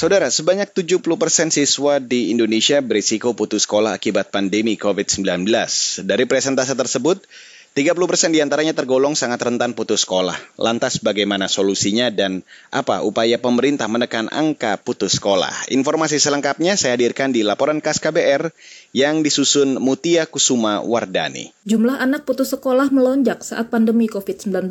Saudara, 0.00 0.32
sebanyak 0.32 0.72
70% 0.72 1.52
siswa 1.52 2.00
di 2.00 2.32
Indonesia 2.32 2.80
berisiko 2.80 3.36
putus 3.36 3.68
sekolah 3.68 4.00
akibat 4.00 4.32
pandemi 4.32 4.80
COVID-19. 4.80 5.44
Dari 6.08 6.24
presentase 6.24 6.72
tersebut, 6.72 7.20
30% 7.76 8.32
di 8.32 8.40
antaranya 8.40 8.72
tergolong 8.72 9.12
sangat 9.12 9.44
rentan 9.44 9.76
putus 9.76 10.08
sekolah. 10.08 10.40
Lantas 10.56 11.04
bagaimana 11.04 11.52
solusinya 11.52 12.08
dan 12.08 12.40
apa 12.72 13.04
upaya 13.04 13.36
pemerintah 13.36 13.92
menekan 13.92 14.32
angka 14.32 14.80
putus 14.80 15.20
sekolah? 15.20 15.68
Informasi 15.68 16.16
selengkapnya 16.16 16.80
saya 16.80 16.96
hadirkan 16.96 17.36
di 17.36 17.44
laporan 17.44 17.84
KAS 17.84 18.00
KBR 18.00 18.56
yang 18.96 19.20
disusun 19.20 19.76
Mutia 19.84 20.24
Kusuma 20.24 20.80
Wardani. 20.80 21.52
Jumlah 21.68 22.00
anak 22.00 22.24
putus 22.24 22.56
sekolah 22.56 22.88
melonjak 22.88 23.44
saat 23.44 23.68
pandemi 23.68 24.08
COVID-19. 24.08 24.64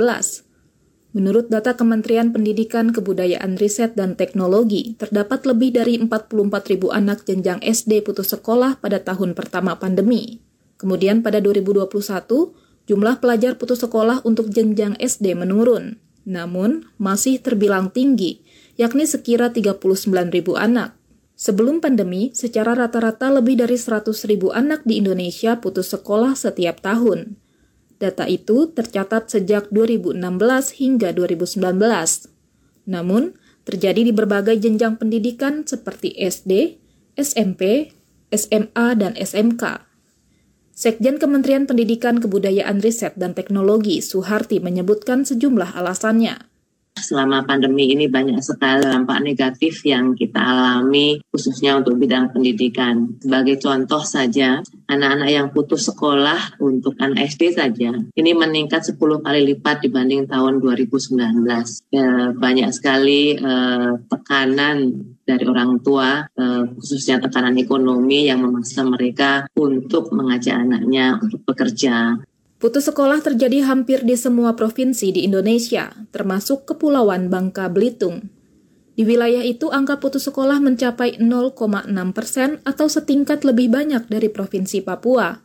Menurut 1.09 1.49
data 1.49 1.73
Kementerian 1.73 2.29
Pendidikan, 2.29 2.93
Kebudayaan, 2.93 3.57
Riset, 3.57 3.97
dan 3.97 4.13
Teknologi, 4.13 4.93
terdapat 4.93 5.41
lebih 5.49 5.73
dari 5.73 5.97
44 5.97 6.69
ribu 6.69 6.93
anak 6.93 7.25
jenjang 7.25 7.57
SD 7.65 8.05
putus 8.05 8.29
sekolah 8.29 8.77
pada 8.77 9.01
tahun 9.01 9.33
pertama 9.33 9.73
pandemi. 9.81 10.37
Kemudian 10.77 11.25
pada 11.25 11.41
2021, 11.41 12.53
jumlah 12.85 13.17
pelajar 13.17 13.57
putus 13.57 13.81
sekolah 13.81 14.21
untuk 14.21 14.53
jenjang 14.53 14.93
SD 15.01 15.33
menurun, 15.33 15.97
namun 16.29 16.85
masih 17.01 17.41
terbilang 17.41 17.89
tinggi, 17.89 18.45
yakni 18.77 19.09
sekira 19.09 19.49
39 19.49 20.29
ribu 20.29 20.61
anak. 20.61 20.93
Sebelum 21.33 21.81
pandemi, 21.81 22.29
secara 22.37 22.77
rata-rata 22.77 23.33
lebih 23.33 23.57
dari 23.57 23.81
100 23.81 24.13
ribu 24.29 24.53
anak 24.53 24.85
di 24.85 25.01
Indonesia 25.01 25.57
putus 25.57 25.89
sekolah 25.89 26.37
setiap 26.37 26.85
tahun. 26.85 27.33
Data 27.99 28.23
itu 28.31 28.71
tercatat 28.71 29.27
sejak 29.27 29.67
2016 29.75 30.15
hingga 30.79 31.11
2019. 31.11 32.31
Namun, 32.87 33.35
terjadi 33.67 34.01
di 34.07 34.15
berbagai 34.15 34.55
jenjang 34.55 34.95
pendidikan 34.95 35.67
seperti 35.67 36.15
SD, 36.15 36.79
SMP, 37.19 37.91
SMA, 38.31 38.87
dan 38.95 39.19
SMK. 39.19 39.83
Sekjen 40.71 41.19
Kementerian 41.19 41.67
Pendidikan, 41.67 42.23
Kebudayaan, 42.23 42.79
Riset, 42.79 43.19
dan 43.19 43.35
Teknologi 43.35 43.99
Suharti 43.99 44.63
menyebutkan 44.63 45.27
sejumlah 45.27 45.75
alasannya 45.75 46.49
selama 46.99 47.47
pandemi 47.47 47.95
ini 47.95 48.11
banyak 48.11 48.43
sekali 48.43 48.83
dampak 48.83 49.23
negatif 49.23 49.81
yang 49.87 50.13
kita 50.13 50.37
alami 50.37 51.23
khususnya 51.31 51.79
untuk 51.79 51.95
bidang 51.95 52.35
pendidikan. 52.35 53.15
Sebagai 53.23 53.55
contoh 53.63 54.03
saja, 54.03 54.59
anak-anak 54.89 55.29
yang 55.29 55.47
putus 55.53 55.85
sekolah 55.85 56.57
untuk 56.57 56.97
anak 56.97 57.29
SD 57.29 57.53
saja 57.53 57.93
ini 57.93 58.31
meningkat 58.33 58.81
10 58.81 58.97
kali 58.97 59.39
lipat 59.53 59.85
dibanding 59.85 60.25
tahun 60.25 60.59
2019. 60.59 61.45
Ya, 61.93 62.33
banyak 62.33 62.69
sekali 62.73 63.37
eh, 63.37 63.91
tekanan 64.09 64.77
dari 65.23 65.45
orang 65.45 65.79
tua, 65.85 66.25
eh, 66.25 66.63
khususnya 66.73 67.21
tekanan 67.21 67.55
ekonomi 67.61 68.25
yang 68.25 68.41
memaksa 68.41 68.81
mereka 68.81 69.45
untuk 69.53 70.09
mengajak 70.09 70.57
anaknya 70.57 71.21
untuk 71.21 71.45
bekerja. 71.45 72.17
Putus 72.59 72.91
sekolah 72.91 73.23
terjadi 73.23 73.63
hampir 73.63 74.03
di 74.03 74.19
semua 74.19 74.51
provinsi 74.51 75.15
di 75.15 75.23
Indonesia, 75.23 75.95
termasuk 76.11 76.67
Kepulauan 76.67 77.31
Bangka 77.31 77.71
Belitung. 77.71 78.38
Di 78.99 79.07
wilayah 79.07 79.47
itu, 79.47 79.71
angka 79.71 80.03
putus 80.03 80.27
sekolah 80.27 80.59
mencapai 80.59 81.23
0,6 81.23 81.87
persen 82.11 82.59
atau 82.67 82.91
setingkat 82.91 83.47
lebih 83.47 83.71
banyak 83.71 84.11
dari 84.11 84.27
Provinsi 84.27 84.83
Papua. 84.83 85.39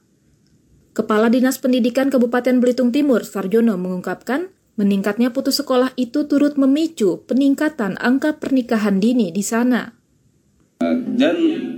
Kepala 0.90 1.30
Dinas 1.30 1.62
Pendidikan 1.62 2.10
Kabupaten 2.10 2.58
Belitung 2.58 2.90
Timur, 2.90 3.22
Sarjono, 3.22 3.78
mengungkapkan, 3.78 4.50
meningkatnya 4.74 5.30
putus 5.30 5.62
sekolah 5.62 5.94
itu 5.94 6.26
turut 6.26 6.58
memicu 6.58 7.22
peningkatan 7.30 7.94
angka 8.02 8.42
pernikahan 8.42 8.98
dini 8.98 9.30
di 9.30 9.46
sana. 9.46 9.94
Dan 11.14 11.36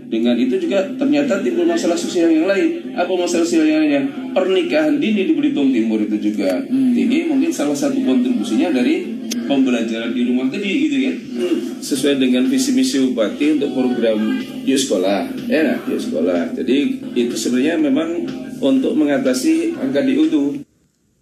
dengan 0.09 0.35
itu 0.41 0.57
juga 0.57 0.89
ternyata 0.97 1.45
timbul 1.45 1.69
masalah 1.69 1.95
sosial 1.95 2.33
yang 2.33 2.49
lain. 2.49 2.97
Apa 2.97 3.13
masalah 3.13 3.45
sosial 3.45 3.69
yang 3.69 3.81
lainnya? 3.85 4.03
Pernikahan 4.33 4.97
dini 4.97 5.29
di 5.29 5.33
Belitung 5.37 5.71
Timur 5.71 6.01
itu 6.01 6.17
juga 6.33 6.65
hmm. 6.65 6.97
tinggi. 6.97 7.19
Mungkin 7.29 7.51
salah 7.53 7.77
satu 7.77 8.01
kontribusinya 8.01 8.73
dari 8.73 9.05
pembelajaran 9.47 10.11
di 10.17 10.23
rumah 10.27 10.49
tadi 10.49 10.71
gitu 10.89 10.97
kan. 11.05 11.15
Hmm. 11.37 11.57
Sesuai 11.87 12.19
dengan 12.19 12.51
visi 12.51 12.75
misi 12.75 12.99
bupati 12.99 13.63
untuk 13.63 13.71
program 13.71 14.19
yuk 14.67 14.75
sekolah, 14.75 15.31
ya 15.47 15.79
yuk 15.87 16.03
sekolah. 16.03 16.51
Jadi 16.59 16.99
itu 17.15 17.39
sebenarnya 17.39 17.79
memang 17.79 18.27
untuk 18.59 18.99
mengatasi 18.99 19.79
angka 19.79 20.03
diutuh. 20.03 20.67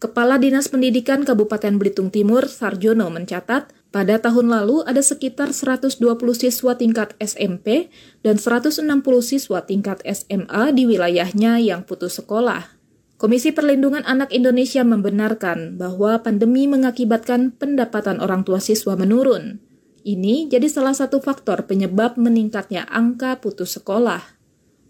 Kepala 0.01 0.41
Dinas 0.41 0.73
Pendidikan 0.73 1.21
Kabupaten 1.21 1.77
Belitung 1.77 2.09
Timur, 2.09 2.49
Sarjono, 2.49 3.13
mencatat 3.13 3.77
pada 3.93 4.17
tahun 4.17 4.53
lalu 4.53 4.89
ada 4.89 5.05
sekitar 5.05 5.53
120 5.53 6.01
siswa 6.33 6.73
tingkat 6.81 7.13
SMP 7.21 7.93
dan 8.25 8.41
160 8.41 8.89
siswa 9.21 9.65
tingkat 9.69 10.01
SMA 10.05 10.73
di 10.73 10.89
wilayahnya 10.89 11.61
yang 11.61 11.85
putus 11.85 12.21
sekolah. 12.21 12.73
Komisi 13.17 13.57
Perlindungan 13.57 14.05
Anak 14.05 14.29
Indonesia 14.29 14.85
membenarkan 14.85 15.81
bahwa 15.81 16.21
pandemi 16.21 16.69
mengakibatkan 16.69 17.57
pendapatan 17.57 18.21
orang 18.21 18.45
tua 18.45 18.61
siswa 18.61 18.97
menurun. 19.01 19.64
Ini 20.05 20.53
jadi 20.53 20.69
salah 20.69 20.93
satu 20.93 21.25
faktor 21.25 21.65
penyebab 21.65 22.21
meningkatnya 22.21 22.85
angka 22.93 23.41
putus 23.41 23.81
sekolah. 23.81 24.21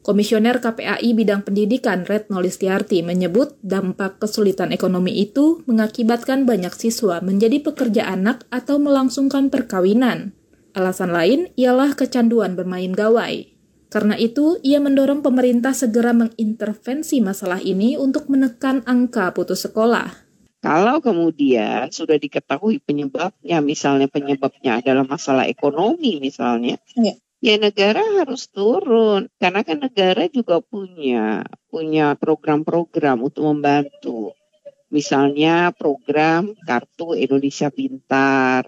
Komisioner 0.02 0.58
KPAI 0.58 1.14
bidang 1.14 1.46
pendidikan 1.46 2.02
Retno 2.02 2.42
Listiarti 2.42 3.00
menyebut 3.06 3.54
dampak 3.62 4.18
kesulitan 4.18 4.74
ekonomi 4.74 5.14
itu 5.14 5.62
mengakibatkan 5.70 6.44
banyak 6.44 6.74
siswa 6.74 7.22
menjadi 7.22 7.62
pekerja 7.62 8.10
anak 8.10 8.42
atau 8.50 8.82
melangsungkan 8.82 9.54
perkawinan. 9.54 10.34
Alasan 10.74 11.14
lain 11.14 11.54
ialah 11.54 11.94
kecanduan 11.94 12.58
bermain 12.58 12.90
gawai. 12.90 13.54
Karena 13.94 14.18
itu, 14.18 14.58
ia 14.66 14.82
mendorong 14.82 15.22
pemerintah 15.22 15.70
segera 15.70 16.10
mengintervensi 16.10 17.22
masalah 17.22 17.62
ini 17.62 17.94
untuk 17.94 18.26
menekan 18.26 18.82
angka 18.90 19.30
putus 19.30 19.62
sekolah. 19.62 20.23
Kalau 20.64 21.04
kemudian 21.04 21.92
sudah 21.92 22.16
diketahui 22.16 22.80
penyebabnya, 22.80 23.60
misalnya 23.60 24.08
penyebabnya 24.08 24.80
adalah 24.80 25.04
masalah 25.04 25.44
ekonomi 25.44 26.16
misalnya, 26.24 26.80
ya 26.96 27.12
ya 27.44 27.60
negara 27.60 28.00
harus 28.24 28.48
turun 28.48 29.28
karena 29.36 29.60
kan 29.60 29.76
negara 29.76 30.24
juga 30.32 30.64
punya 30.64 31.44
punya 31.68 32.16
program-program 32.16 33.20
untuk 33.20 33.44
membantu. 33.44 34.32
Misalnya 34.88 35.68
program 35.76 36.56
Kartu 36.64 37.12
Indonesia 37.12 37.68
Pintar 37.68 38.64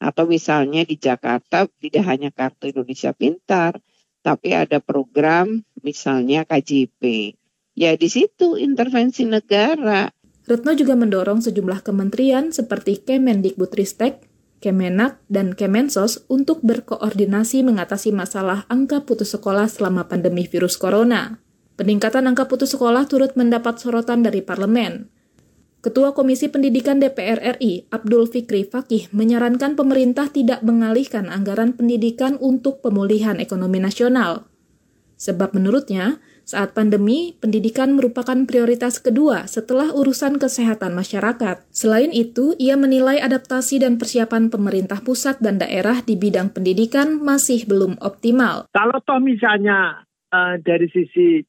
atau 0.00 0.24
misalnya 0.24 0.88
di 0.88 0.96
Jakarta 0.96 1.68
tidak 1.68 2.04
hanya 2.08 2.32
Kartu 2.32 2.72
Indonesia 2.72 3.12
Pintar, 3.12 3.76
tapi 4.24 4.56
ada 4.56 4.80
program 4.80 5.60
misalnya 5.84 6.48
KJP. 6.48 7.34
Ya 7.76 7.92
di 7.98 8.08
situ 8.08 8.56
intervensi 8.56 9.28
negara. 9.28 10.13
Retno 10.44 10.76
juga 10.76 10.92
mendorong 10.92 11.40
sejumlah 11.40 11.80
kementerian 11.80 12.52
seperti 12.52 13.00
Kemendikbudristek 13.00 14.34
Kemenak, 14.64 15.20
dan 15.28 15.52
Kemensos 15.52 16.24
untuk 16.32 16.64
berkoordinasi 16.64 17.60
mengatasi 17.68 18.16
masalah 18.16 18.64
angka 18.72 19.04
putus 19.04 19.36
sekolah 19.36 19.68
selama 19.68 20.08
pandemi 20.08 20.48
virus 20.48 20.80
corona. 20.80 21.36
Peningkatan 21.76 22.24
angka 22.24 22.48
putus 22.48 22.72
sekolah 22.72 23.04
turut 23.04 23.36
mendapat 23.36 23.76
sorotan 23.76 24.24
dari 24.24 24.40
parlemen. 24.40 25.12
Ketua 25.84 26.16
Komisi 26.16 26.48
Pendidikan 26.48 26.96
DPR 26.96 27.60
RI, 27.60 27.92
Abdul 27.92 28.24
Fikri 28.24 28.64
Fakih, 28.64 29.12
menyarankan 29.12 29.76
pemerintah 29.76 30.32
tidak 30.32 30.64
mengalihkan 30.64 31.28
anggaran 31.28 31.76
pendidikan 31.76 32.40
untuk 32.40 32.80
pemulihan 32.80 33.36
ekonomi 33.36 33.84
nasional. 33.84 34.48
Sebab 35.20 35.52
menurutnya, 35.52 36.24
saat 36.44 36.76
pandemi, 36.76 37.32
pendidikan 37.40 37.96
merupakan 37.96 38.36
prioritas 38.44 39.00
kedua 39.00 39.48
setelah 39.48 39.90
urusan 39.96 40.36
kesehatan 40.36 40.92
masyarakat. 40.92 41.64
Selain 41.72 42.12
itu, 42.12 42.52
ia 42.60 42.76
menilai 42.76 43.18
adaptasi 43.24 43.80
dan 43.80 43.96
persiapan 43.96 44.52
pemerintah 44.52 45.00
pusat 45.00 45.40
dan 45.40 45.56
daerah 45.58 46.04
di 46.04 46.20
bidang 46.20 46.52
pendidikan 46.52 47.18
masih 47.18 47.64
belum 47.64 47.96
optimal. 48.04 48.68
Kalau 48.70 49.00
toh 49.02 49.18
misalnya 49.18 50.04
uh, 50.30 50.60
dari 50.60 50.86
sisi 50.92 51.40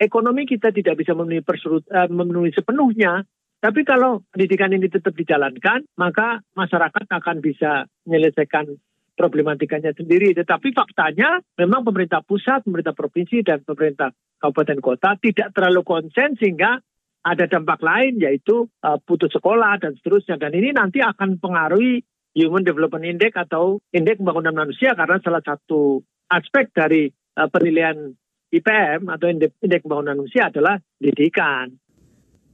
ekonomi 0.00 0.48
kita 0.48 0.72
tidak 0.72 0.98
bisa 0.98 1.12
memenuhi, 1.12 1.44
persurut, 1.44 1.84
uh, 1.92 2.08
memenuhi 2.08 2.50
sepenuhnya, 2.56 3.22
Tapi 3.58 3.82
kalau 3.82 4.22
pendidikan 4.30 4.70
ini 4.70 4.86
tetap 4.86 5.18
dijalankan, 5.18 5.82
maka 5.98 6.38
masyarakat 6.54 7.10
akan 7.10 7.36
bisa 7.42 7.90
menyelesaikan 8.06 8.70
problematikanya 9.18 9.90
sendiri. 9.98 10.30
Tetapi 10.30 10.70
faktanya 10.70 11.42
memang 11.58 11.82
pemerintah 11.82 12.22
pusat, 12.22 12.62
pemerintah 12.62 12.94
provinsi, 12.94 13.42
dan 13.42 13.66
pemerintah 13.66 14.14
kabupaten 14.38 14.78
kota 14.78 15.18
tidak 15.18 15.50
terlalu 15.50 15.82
konsen 15.82 16.38
sehingga 16.38 16.78
ada 17.26 17.44
dampak 17.50 17.82
lain 17.82 18.22
yaitu 18.22 18.70
uh, 18.86 18.96
putus 19.02 19.34
sekolah 19.34 19.82
dan 19.82 19.98
seterusnya. 19.98 20.38
Dan 20.38 20.54
ini 20.54 20.70
nanti 20.70 21.02
akan 21.02 21.42
pengaruhi 21.42 22.06
Human 22.38 22.62
Development 22.62 23.02
Index 23.02 23.34
atau 23.34 23.82
Indeks 23.90 24.22
Pembangunan 24.22 24.54
Manusia 24.54 24.94
karena 24.94 25.18
salah 25.18 25.42
satu 25.42 25.98
aspek 26.30 26.70
dari 26.70 27.10
uh, 27.10 27.50
penilaian 27.50 28.14
IPM 28.54 29.10
atau 29.10 29.26
Indeks 29.28 29.82
Pembangunan 29.82 30.22
Manusia 30.22 30.48
adalah 30.48 30.78
pendidikan. 31.02 31.74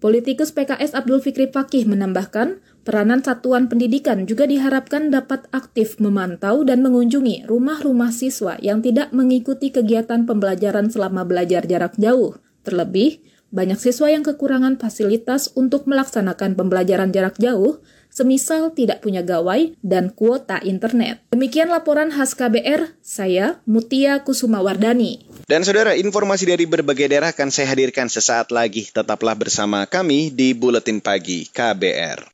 Politikus 0.02 0.52
PKS 0.52 0.92
Abdul 0.92 1.24
Fikri 1.24 1.48
Fakih 1.48 1.88
menambahkan, 1.88 2.60
peranan 2.84 3.24
satuan 3.24 3.66
pendidikan 3.66 4.28
juga 4.28 4.44
diharapkan 4.44 5.08
dapat 5.08 5.48
aktif 5.50 5.96
memantau 5.98 6.62
dan 6.62 6.84
mengunjungi 6.84 7.48
rumah-rumah 7.48 8.12
siswa 8.12 8.60
yang 8.60 8.84
tidak 8.84 9.10
mengikuti 9.10 9.72
kegiatan 9.72 10.28
pembelajaran 10.28 10.92
selama 10.92 11.24
belajar 11.24 11.64
jarak 11.64 11.96
jauh. 11.96 12.36
Terlebih, 12.62 13.24
banyak 13.54 13.78
siswa 13.78 14.10
yang 14.10 14.26
kekurangan 14.26 14.82
fasilitas 14.82 15.46
untuk 15.54 15.86
melaksanakan 15.86 16.58
pembelajaran 16.58 17.14
jarak 17.14 17.38
jauh, 17.38 17.78
semisal 18.10 18.74
tidak 18.74 18.98
punya 18.98 19.22
gawai 19.22 19.78
dan 19.78 20.10
kuota 20.10 20.58
internet. 20.58 21.22
Demikian 21.30 21.70
laporan 21.70 22.10
khas 22.10 22.34
KBR, 22.34 22.98
saya 22.98 23.62
Mutia 23.62 24.26
Kusuma 24.26 24.58
Wardani. 24.58 25.22
Dan 25.46 25.62
saudara, 25.62 25.94
informasi 25.94 26.50
dari 26.50 26.66
berbagai 26.66 27.06
daerah 27.06 27.30
akan 27.30 27.54
saya 27.54 27.70
hadirkan 27.70 28.10
sesaat 28.10 28.50
lagi. 28.50 28.90
Tetaplah 28.90 29.38
bersama 29.38 29.86
kami 29.86 30.34
di 30.34 30.50
Buletin 30.50 30.98
Pagi 30.98 31.46
KBR. 31.46 32.33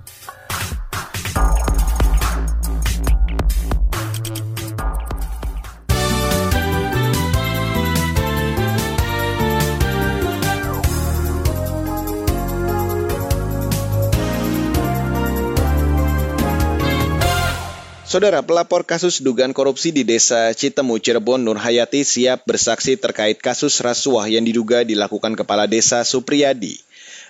Saudara 18.11 18.43
pelapor 18.43 18.83
kasus 18.83 19.23
dugaan 19.23 19.55
korupsi 19.55 19.95
di 19.95 20.03
Desa 20.03 20.51
Citemu, 20.51 20.99
Cirebon, 20.99 21.47
Nur 21.47 21.55
Hayati 21.55 22.03
siap 22.03 22.43
bersaksi 22.43 22.99
terkait 22.99 23.39
kasus 23.39 23.79
rasuah 23.79 24.27
yang 24.27 24.43
diduga 24.43 24.83
dilakukan 24.83 25.31
Kepala 25.39 25.63
Desa 25.63 26.03
Supriyadi. 26.03 26.75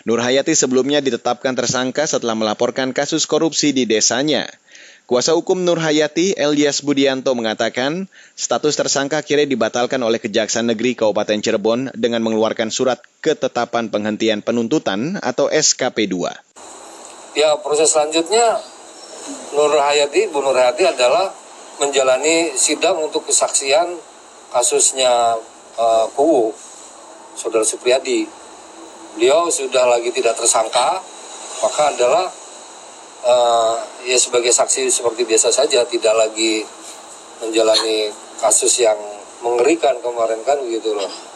Nur 0.09 0.25
Hayati 0.25 0.57
sebelumnya 0.57 0.97
ditetapkan 0.97 1.53
tersangka 1.53 2.09
setelah 2.09 2.33
melaporkan 2.33 2.97
kasus 2.97 3.29
korupsi 3.29 3.77
di 3.77 3.85
desanya. 3.85 4.49
Kuasa 5.05 5.37
hukum 5.37 5.61
Nur 5.61 5.77
Hayati, 5.77 6.33
Elias 6.33 6.81
Budianto 6.81 7.29
mengatakan, 7.37 8.09
status 8.33 8.73
tersangka 8.73 9.21
akhirnya 9.21 9.45
dibatalkan 9.45 10.01
oleh 10.01 10.17
Kejaksaan 10.17 10.65
Negeri 10.65 10.97
Kabupaten 10.97 11.45
Cirebon 11.45 11.93
dengan 11.93 12.25
mengeluarkan 12.25 12.73
surat 12.73 12.97
ketetapan 13.21 13.93
penghentian 13.93 14.41
penuntutan 14.41 15.21
atau 15.21 15.45
SKP 15.45 16.09
2. 16.09 17.37
Ya, 17.37 17.53
proses 17.61 17.93
selanjutnya 17.93 18.70
Nur 19.55 19.71
Hayati, 19.75 20.31
Bu 20.31 20.39
Nur 20.39 20.55
Hayati 20.55 20.87
adalah 20.87 21.31
menjalani 21.81 22.53
sidang 22.53 23.01
untuk 23.01 23.25
kesaksian 23.25 23.97
kasusnya 24.51 25.39
uh, 25.79 26.05
Kuwu, 26.13 26.53
Saudara 27.35 27.65
Supriyadi. 27.65 28.27
Beliau 29.17 29.51
sudah 29.51 29.87
lagi 29.91 30.11
tidak 30.15 30.39
tersangka, 30.39 31.03
maka 31.63 31.83
adalah 31.91 32.25
uh, 33.27 33.75
ya 34.07 34.15
sebagai 34.15 34.55
saksi 34.55 34.87
seperti 34.87 35.27
biasa 35.27 35.51
saja, 35.51 35.83
tidak 35.83 36.15
lagi 36.15 36.63
menjalani 37.43 38.13
kasus 38.39 38.79
yang 38.79 38.97
mengerikan 39.41 39.97
kemarin 39.99 40.39
kan 40.45 40.61
begitu 40.61 40.93
loh. 40.93 41.30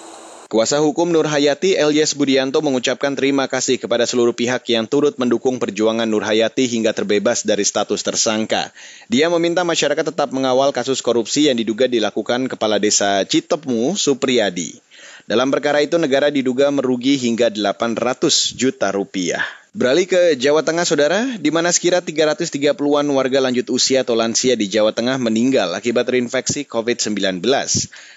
Kuasa 0.45 0.77
hukum 0.77 1.10
Nur 1.10 1.25
Hayati 1.25 1.73
Elias 1.73 2.13
Budianto 2.13 2.62
mengucapkan 2.62 3.17
terima 3.17 3.49
kasih 3.49 3.81
kepada 3.81 4.05
seluruh 4.05 4.29
pihak 4.29 4.62
yang 4.69 4.86
turut 4.86 5.17
mendukung 5.17 5.58
perjuangan 5.58 6.05
Nur 6.05 6.21
Hayati 6.21 6.69
hingga 6.69 6.93
terbebas 6.93 7.41
dari 7.41 7.65
status 7.65 8.05
tersangka. 8.05 8.69
Dia 9.10 9.25
meminta 9.34 9.65
masyarakat 9.65 10.13
tetap 10.13 10.29
mengawal 10.29 10.69
kasus 10.69 11.01
korupsi 11.01 11.49
yang 11.49 11.58
diduga 11.58 11.89
dilakukan 11.89 12.45
Kepala 12.45 12.77
Desa 12.77 13.25
Citepmu 13.25 13.97
Supriyadi. 13.97 14.77
Dalam 15.25 15.49
perkara 15.49 15.81
itu 15.81 15.97
negara 15.97 16.29
diduga 16.29 16.69
merugi 16.69 17.17
hingga 17.17 17.49
800 17.49 18.53
juta 18.53 18.93
rupiah. 18.93 19.64
Beralih 19.75 20.07
ke 20.07 20.39
Jawa 20.39 20.63
Tengah, 20.63 20.88
Saudara, 20.88 21.35
di 21.35 21.51
mana 21.51 21.67
sekira 21.67 21.99
330-an 21.99 23.11
warga 23.11 23.43
lanjut 23.43 23.67
usia 23.75 24.07
atau 24.07 24.15
lansia 24.15 24.55
di 24.55 24.71
Jawa 24.71 24.95
Tengah 24.95 25.19
meninggal 25.19 25.75
akibat 25.75 26.07
terinfeksi 26.07 26.63
COVID-19. 26.63 27.43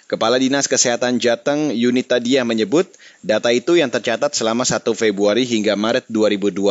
Kepala 0.06 0.38
Dinas 0.38 0.70
Kesehatan 0.70 1.18
Jateng, 1.18 1.74
Yunita 1.74 2.22
Diah 2.22 2.46
menyebut, 2.46 2.86
data 3.26 3.50
itu 3.50 3.74
yang 3.74 3.90
tercatat 3.90 4.38
selama 4.38 4.62
1 4.62 4.86
Februari 4.94 5.42
hingga 5.50 5.74
Maret 5.74 6.06
2022. 6.06 6.62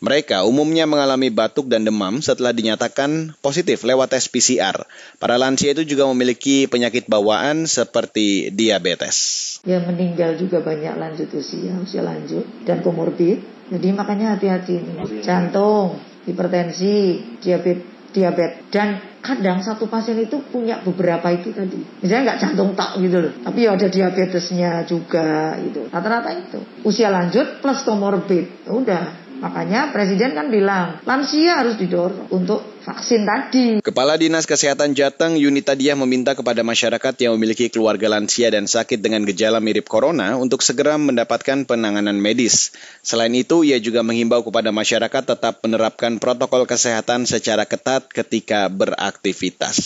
Mereka 0.00 0.48
umumnya 0.48 0.88
mengalami 0.88 1.28
batuk 1.28 1.68
dan 1.68 1.84
demam 1.84 2.24
setelah 2.24 2.56
dinyatakan 2.56 3.36
positif 3.44 3.84
lewat 3.84 4.16
tes 4.16 4.24
PCR. 4.24 4.88
Para 5.20 5.36
lansia 5.36 5.76
itu 5.76 5.84
juga 5.84 6.08
memiliki 6.08 6.64
penyakit 6.64 7.12
bawaan 7.12 7.68
seperti 7.68 8.56
diabetes. 8.56 9.60
Yang 9.68 9.84
meninggal 9.92 10.40
juga 10.40 10.64
banyak 10.64 10.96
lanjut 10.96 11.28
usia, 11.36 11.76
usia 11.76 12.00
lanjut, 12.00 12.48
dan 12.64 12.80
komorbid 12.80 13.60
jadi 13.72 13.88
makanya 13.96 14.36
hati-hati 14.36 14.72
ini. 14.84 14.92
Jantung, 15.24 15.96
hipertensi, 16.28 17.24
diabetes, 17.40 18.12
diabetes 18.12 18.68
dan 18.68 19.00
kadang 19.24 19.64
satu 19.64 19.88
pasien 19.88 20.18
itu 20.20 20.44
punya 20.52 20.84
beberapa 20.84 21.32
itu 21.32 21.54
tadi. 21.56 21.80
Misalnya 22.04 22.34
nggak 22.34 22.38
jantung 22.44 22.76
tak 22.76 23.00
gitu 23.00 23.22
loh, 23.22 23.32
tapi 23.40 23.64
ada 23.64 23.86
diabetesnya 23.88 24.84
juga 24.84 25.56
itu. 25.56 25.88
Rata-rata 25.88 26.30
itu. 26.36 26.60
Usia 26.84 27.08
lanjut 27.08 27.64
plus 27.64 27.80
komorbid. 27.86 28.68
Udah, 28.68 29.21
Makanya 29.42 29.90
presiden 29.90 30.38
kan 30.38 30.54
bilang 30.54 31.02
lansia 31.02 31.58
harus 31.58 31.74
didorong 31.74 32.30
untuk 32.30 32.62
vaksin 32.82 33.26
tadi. 33.26 33.66
Kepala 33.82 34.14
Dinas 34.14 34.46
Kesehatan 34.46 34.94
Jateng 34.94 35.34
Yunita 35.34 35.74
Diah 35.74 35.98
meminta 35.98 36.38
kepada 36.38 36.62
masyarakat 36.66 37.14
yang 37.18 37.34
memiliki 37.34 37.66
keluarga 37.66 38.06
lansia 38.06 38.54
dan 38.54 38.70
sakit 38.70 39.02
dengan 39.02 39.26
gejala 39.26 39.58
mirip 39.58 39.90
corona 39.90 40.38
untuk 40.38 40.62
segera 40.62 40.94
mendapatkan 40.94 41.66
penanganan 41.66 42.18
medis. 42.18 42.70
Selain 43.02 43.34
itu, 43.34 43.66
ia 43.66 43.82
juga 43.82 44.06
menghimbau 44.06 44.46
kepada 44.46 44.70
masyarakat 44.70 45.22
tetap 45.34 45.58
menerapkan 45.66 46.22
protokol 46.22 46.62
kesehatan 46.62 47.26
secara 47.26 47.66
ketat 47.66 48.10
ketika 48.14 48.70
beraktivitas. 48.70 49.78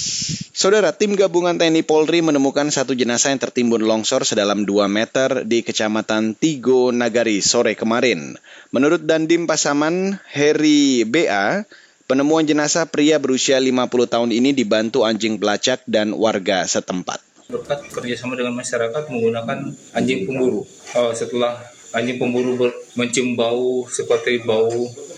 Saudara, 0.57 0.93
tim 0.97 1.17
gabungan 1.17 1.57
TNI 1.61 1.85
Polri 1.85 2.25
menemukan 2.25 2.73
satu 2.73 2.97
jenazah 2.97 3.33
yang 3.33 3.41
tertimbun 3.41 3.85
longsor 3.85 4.25
sedalam 4.25 4.65
2 4.65 4.89
meter 4.89 5.45
di 5.45 5.61
Kecamatan 5.61 6.33
Tigo 6.33 6.89
Nagari 6.93 7.45
sore 7.45 7.77
kemarin. 7.77 8.41
Menurut 8.73 9.05
Dandim 9.05 9.45
Pasaman, 9.47 10.19
Heri 10.29 11.09
BA, 11.09 11.65
Penemuan 12.07 12.47
jenazah 12.47 12.87
pria 12.87 13.19
berusia 13.19 13.59
50 13.59 13.83
tahun 14.07 14.31
ini 14.31 14.55
dibantu 14.55 15.03
anjing 15.03 15.43
pelacak 15.43 15.83
dan 15.91 16.15
warga 16.15 16.63
setempat. 16.63 17.19
Berkat 17.51 17.83
kerjasama 17.91 18.39
dengan 18.39 18.55
masyarakat 18.55 19.11
menggunakan 19.11 19.75
anjing 19.91 20.23
pemburu. 20.23 20.63
Uh, 20.95 21.11
setelah 21.11 21.59
anjing 21.91 22.23
pemburu 22.23 22.71
mencium 22.95 23.35
bau 23.35 23.91
seperti 23.91 24.47
bau 24.47 24.71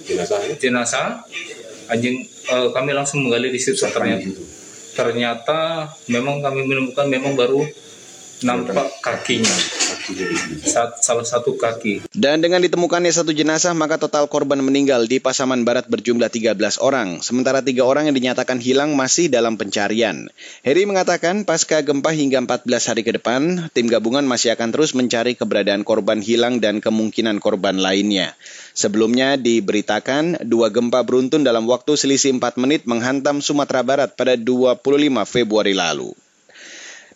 jenazah, 0.09 0.41
jenazah 0.57 1.21
anjing 1.93 2.25
uh, 2.49 2.73
kami 2.73 2.97
langsung 2.97 3.21
menggali 3.21 3.53
di 3.53 3.61
situ 3.61 3.85
ternyata, 3.85 4.33
ternyata 4.97 5.59
memang 6.09 6.41
kami 6.41 6.65
menemukan 6.65 7.05
memang 7.05 7.37
baru 7.37 7.69
nampak 8.49 8.97
kakinya 9.05 9.78
salah 11.03 11.27
satu 11.27 11.57
kaki. 11.59 12.09
Dan 12.13 12.41
dengan 12.41 12.65
ditemukannya 12.65 13.13
satu 13.13 13.35
jenazah, 13.35 13.73
maka 13.77 14.01
total 14.01 14.29
korban 14.31 14.61
meninggal 14.61 15.05
di 15.05 15.21
Pasaman 15.21 15.65
Barat 15.67 15.89
berjumlah 15.91 16.33
13 16.33 16.55
orang. 16.81 17.21
Sementara 17.21 17.61
tiga 17.61 17.85
orang 17.85 18.09
yang 18.09 18.17
dinyatakan 18.17 18.63
hilang 18.63 18.95
masih 18.97 19.29
dalam 19.29 19.61
pencarian. 19.61 20.31
Heri 20.65 20.85
mengatakan 20.89 21.45
pasca 21.45 21.81
gempa 21.85 22.15
hingga 22.15 22.41
14 22.45 22.69
hari 22.95 23.03
ke 23.05 23.13
depan, 23.17 23.69
tim 23.73 23.87
gabungan 23.91 24.25
masih 24.25 24.55
akan 24.57 24.73
terus 24.73 24.97
mencari 24.97 25.37
keberadaan 25.37 25.85
korban 25.85 26.21
hilang 26.21 26.61
dan 26.63 26.81
kemungkinan 26.81 27.41
korban 27.43 27.81
lainnya. 27.81 28.33
Sebelumnya 28.79 29.35
diberitakan 29.35 30.47
dua 30.47 30.71
gempa 30.71 31.03
beruntun 31.03 31.43
dalam 31.43 31.67
waktu 31.67 31.99
selisih 31.99 32.39
4 32.39 32.63
menit 32.63 32.87
menghantam 32.87 33.43
Sumatera 33.43 33.83
Barat 33.83 34.15
pada 34.15 34.39
25 34.39 34.79
Februari 35.27 35.75
lalu. 35.75 36.15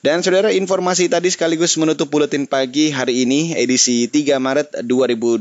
Dan 0.03 0.19
saudara 0.19 0.51
informasi 0.51 1.07
tadi 1.07 1.31
sekaligus 1.31 1.79
menutup 1.79 2.11
buletin 2.11 2.51
pagi 2.51 2.91
hari 2.91 3.23
ini 3.23 3.55
edisi 3.55 4.11
3 4.11 4.35
Maret 4.43 4.83
2022. 4.83 5.39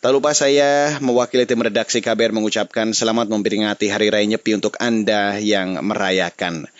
Tak 0.00 0.12
lupa 0.16 0.32
saya 0.32 0.96
mewakili 1.04 1.44
tim 1.44 1.60
redaksi 1.60 2.00
KBR 2.00 2.32
mengucapkan 2.32 2.96
selamat 2.96 3.28
memperingati 3.28 3.92
Hari 3.92 4.08
Raya 4.08 4.24
Nyepi 4.24 4.56
untuk 4.56 4.80
Anda 4.80 5.36
yang 5.36 5.76
merayakan. 5.84 6.72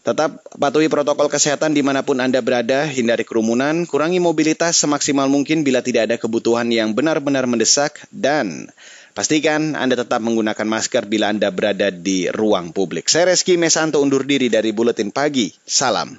Tetap 0.00 0.40
patuhi 0.56 0.88
protokol 0.88 1.28
kesehatan 1.28 1.76
di 1.76 1.84
mana 1.84 2.00
pun 2.00 2.24
Anda 2.24 2.40
berada, 2.40 2.88
hindari 2.88 3.28
kerumunan, 3.28 3.84
kurangi 3.84 4.24
mobilitas 4.24 4.80
semaksimal 4.80 5.28
mungkin 5.28 5.60
bila 5.60 5.84
tidak 5.84 6.08
ada 6.08 6.16
kebutuhan 6.16 6.72
yang 6.72 6.96
benar-benar 6.96 7.44
mendesak, 7.44 8.00
dan 8.08 8.72
pastikan 9.14 9.78
Anda 9.78 10.02
tetap 10.02 10.18
menggunakan 10.20 10.66
masker 10.66 11.06
bila 11.06 11.30
Anda 11.30 11.54
berada 11.54 11.94
di 11.94 12.26
ruang 12.28 12.74
publik. 12.74 13.06
Saya 13.06 13.32
Reski 13.32 13.54
Mesanto 13.54 14.02
undur 14.02 14.26
diri 14.26 14.50
dari 14.50 14.74
Buletin 14.74 15.14
Pagi. 15.14 15.54
Salam. 15.62 16.18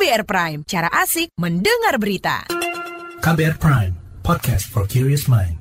KBR 0.00 0.24
Prime, 0.24 0.60
cara 0.64 0.88
asik 1.04 1.36
mendengar 1.36 2.00
berita. 2.00 2.48
KBR 3.20 3.60
Prime, 3.60 3.92
podcast 4.24 4.64
for 4.72 4.88
curious 4.88 5.28
mind. 5.28 5.59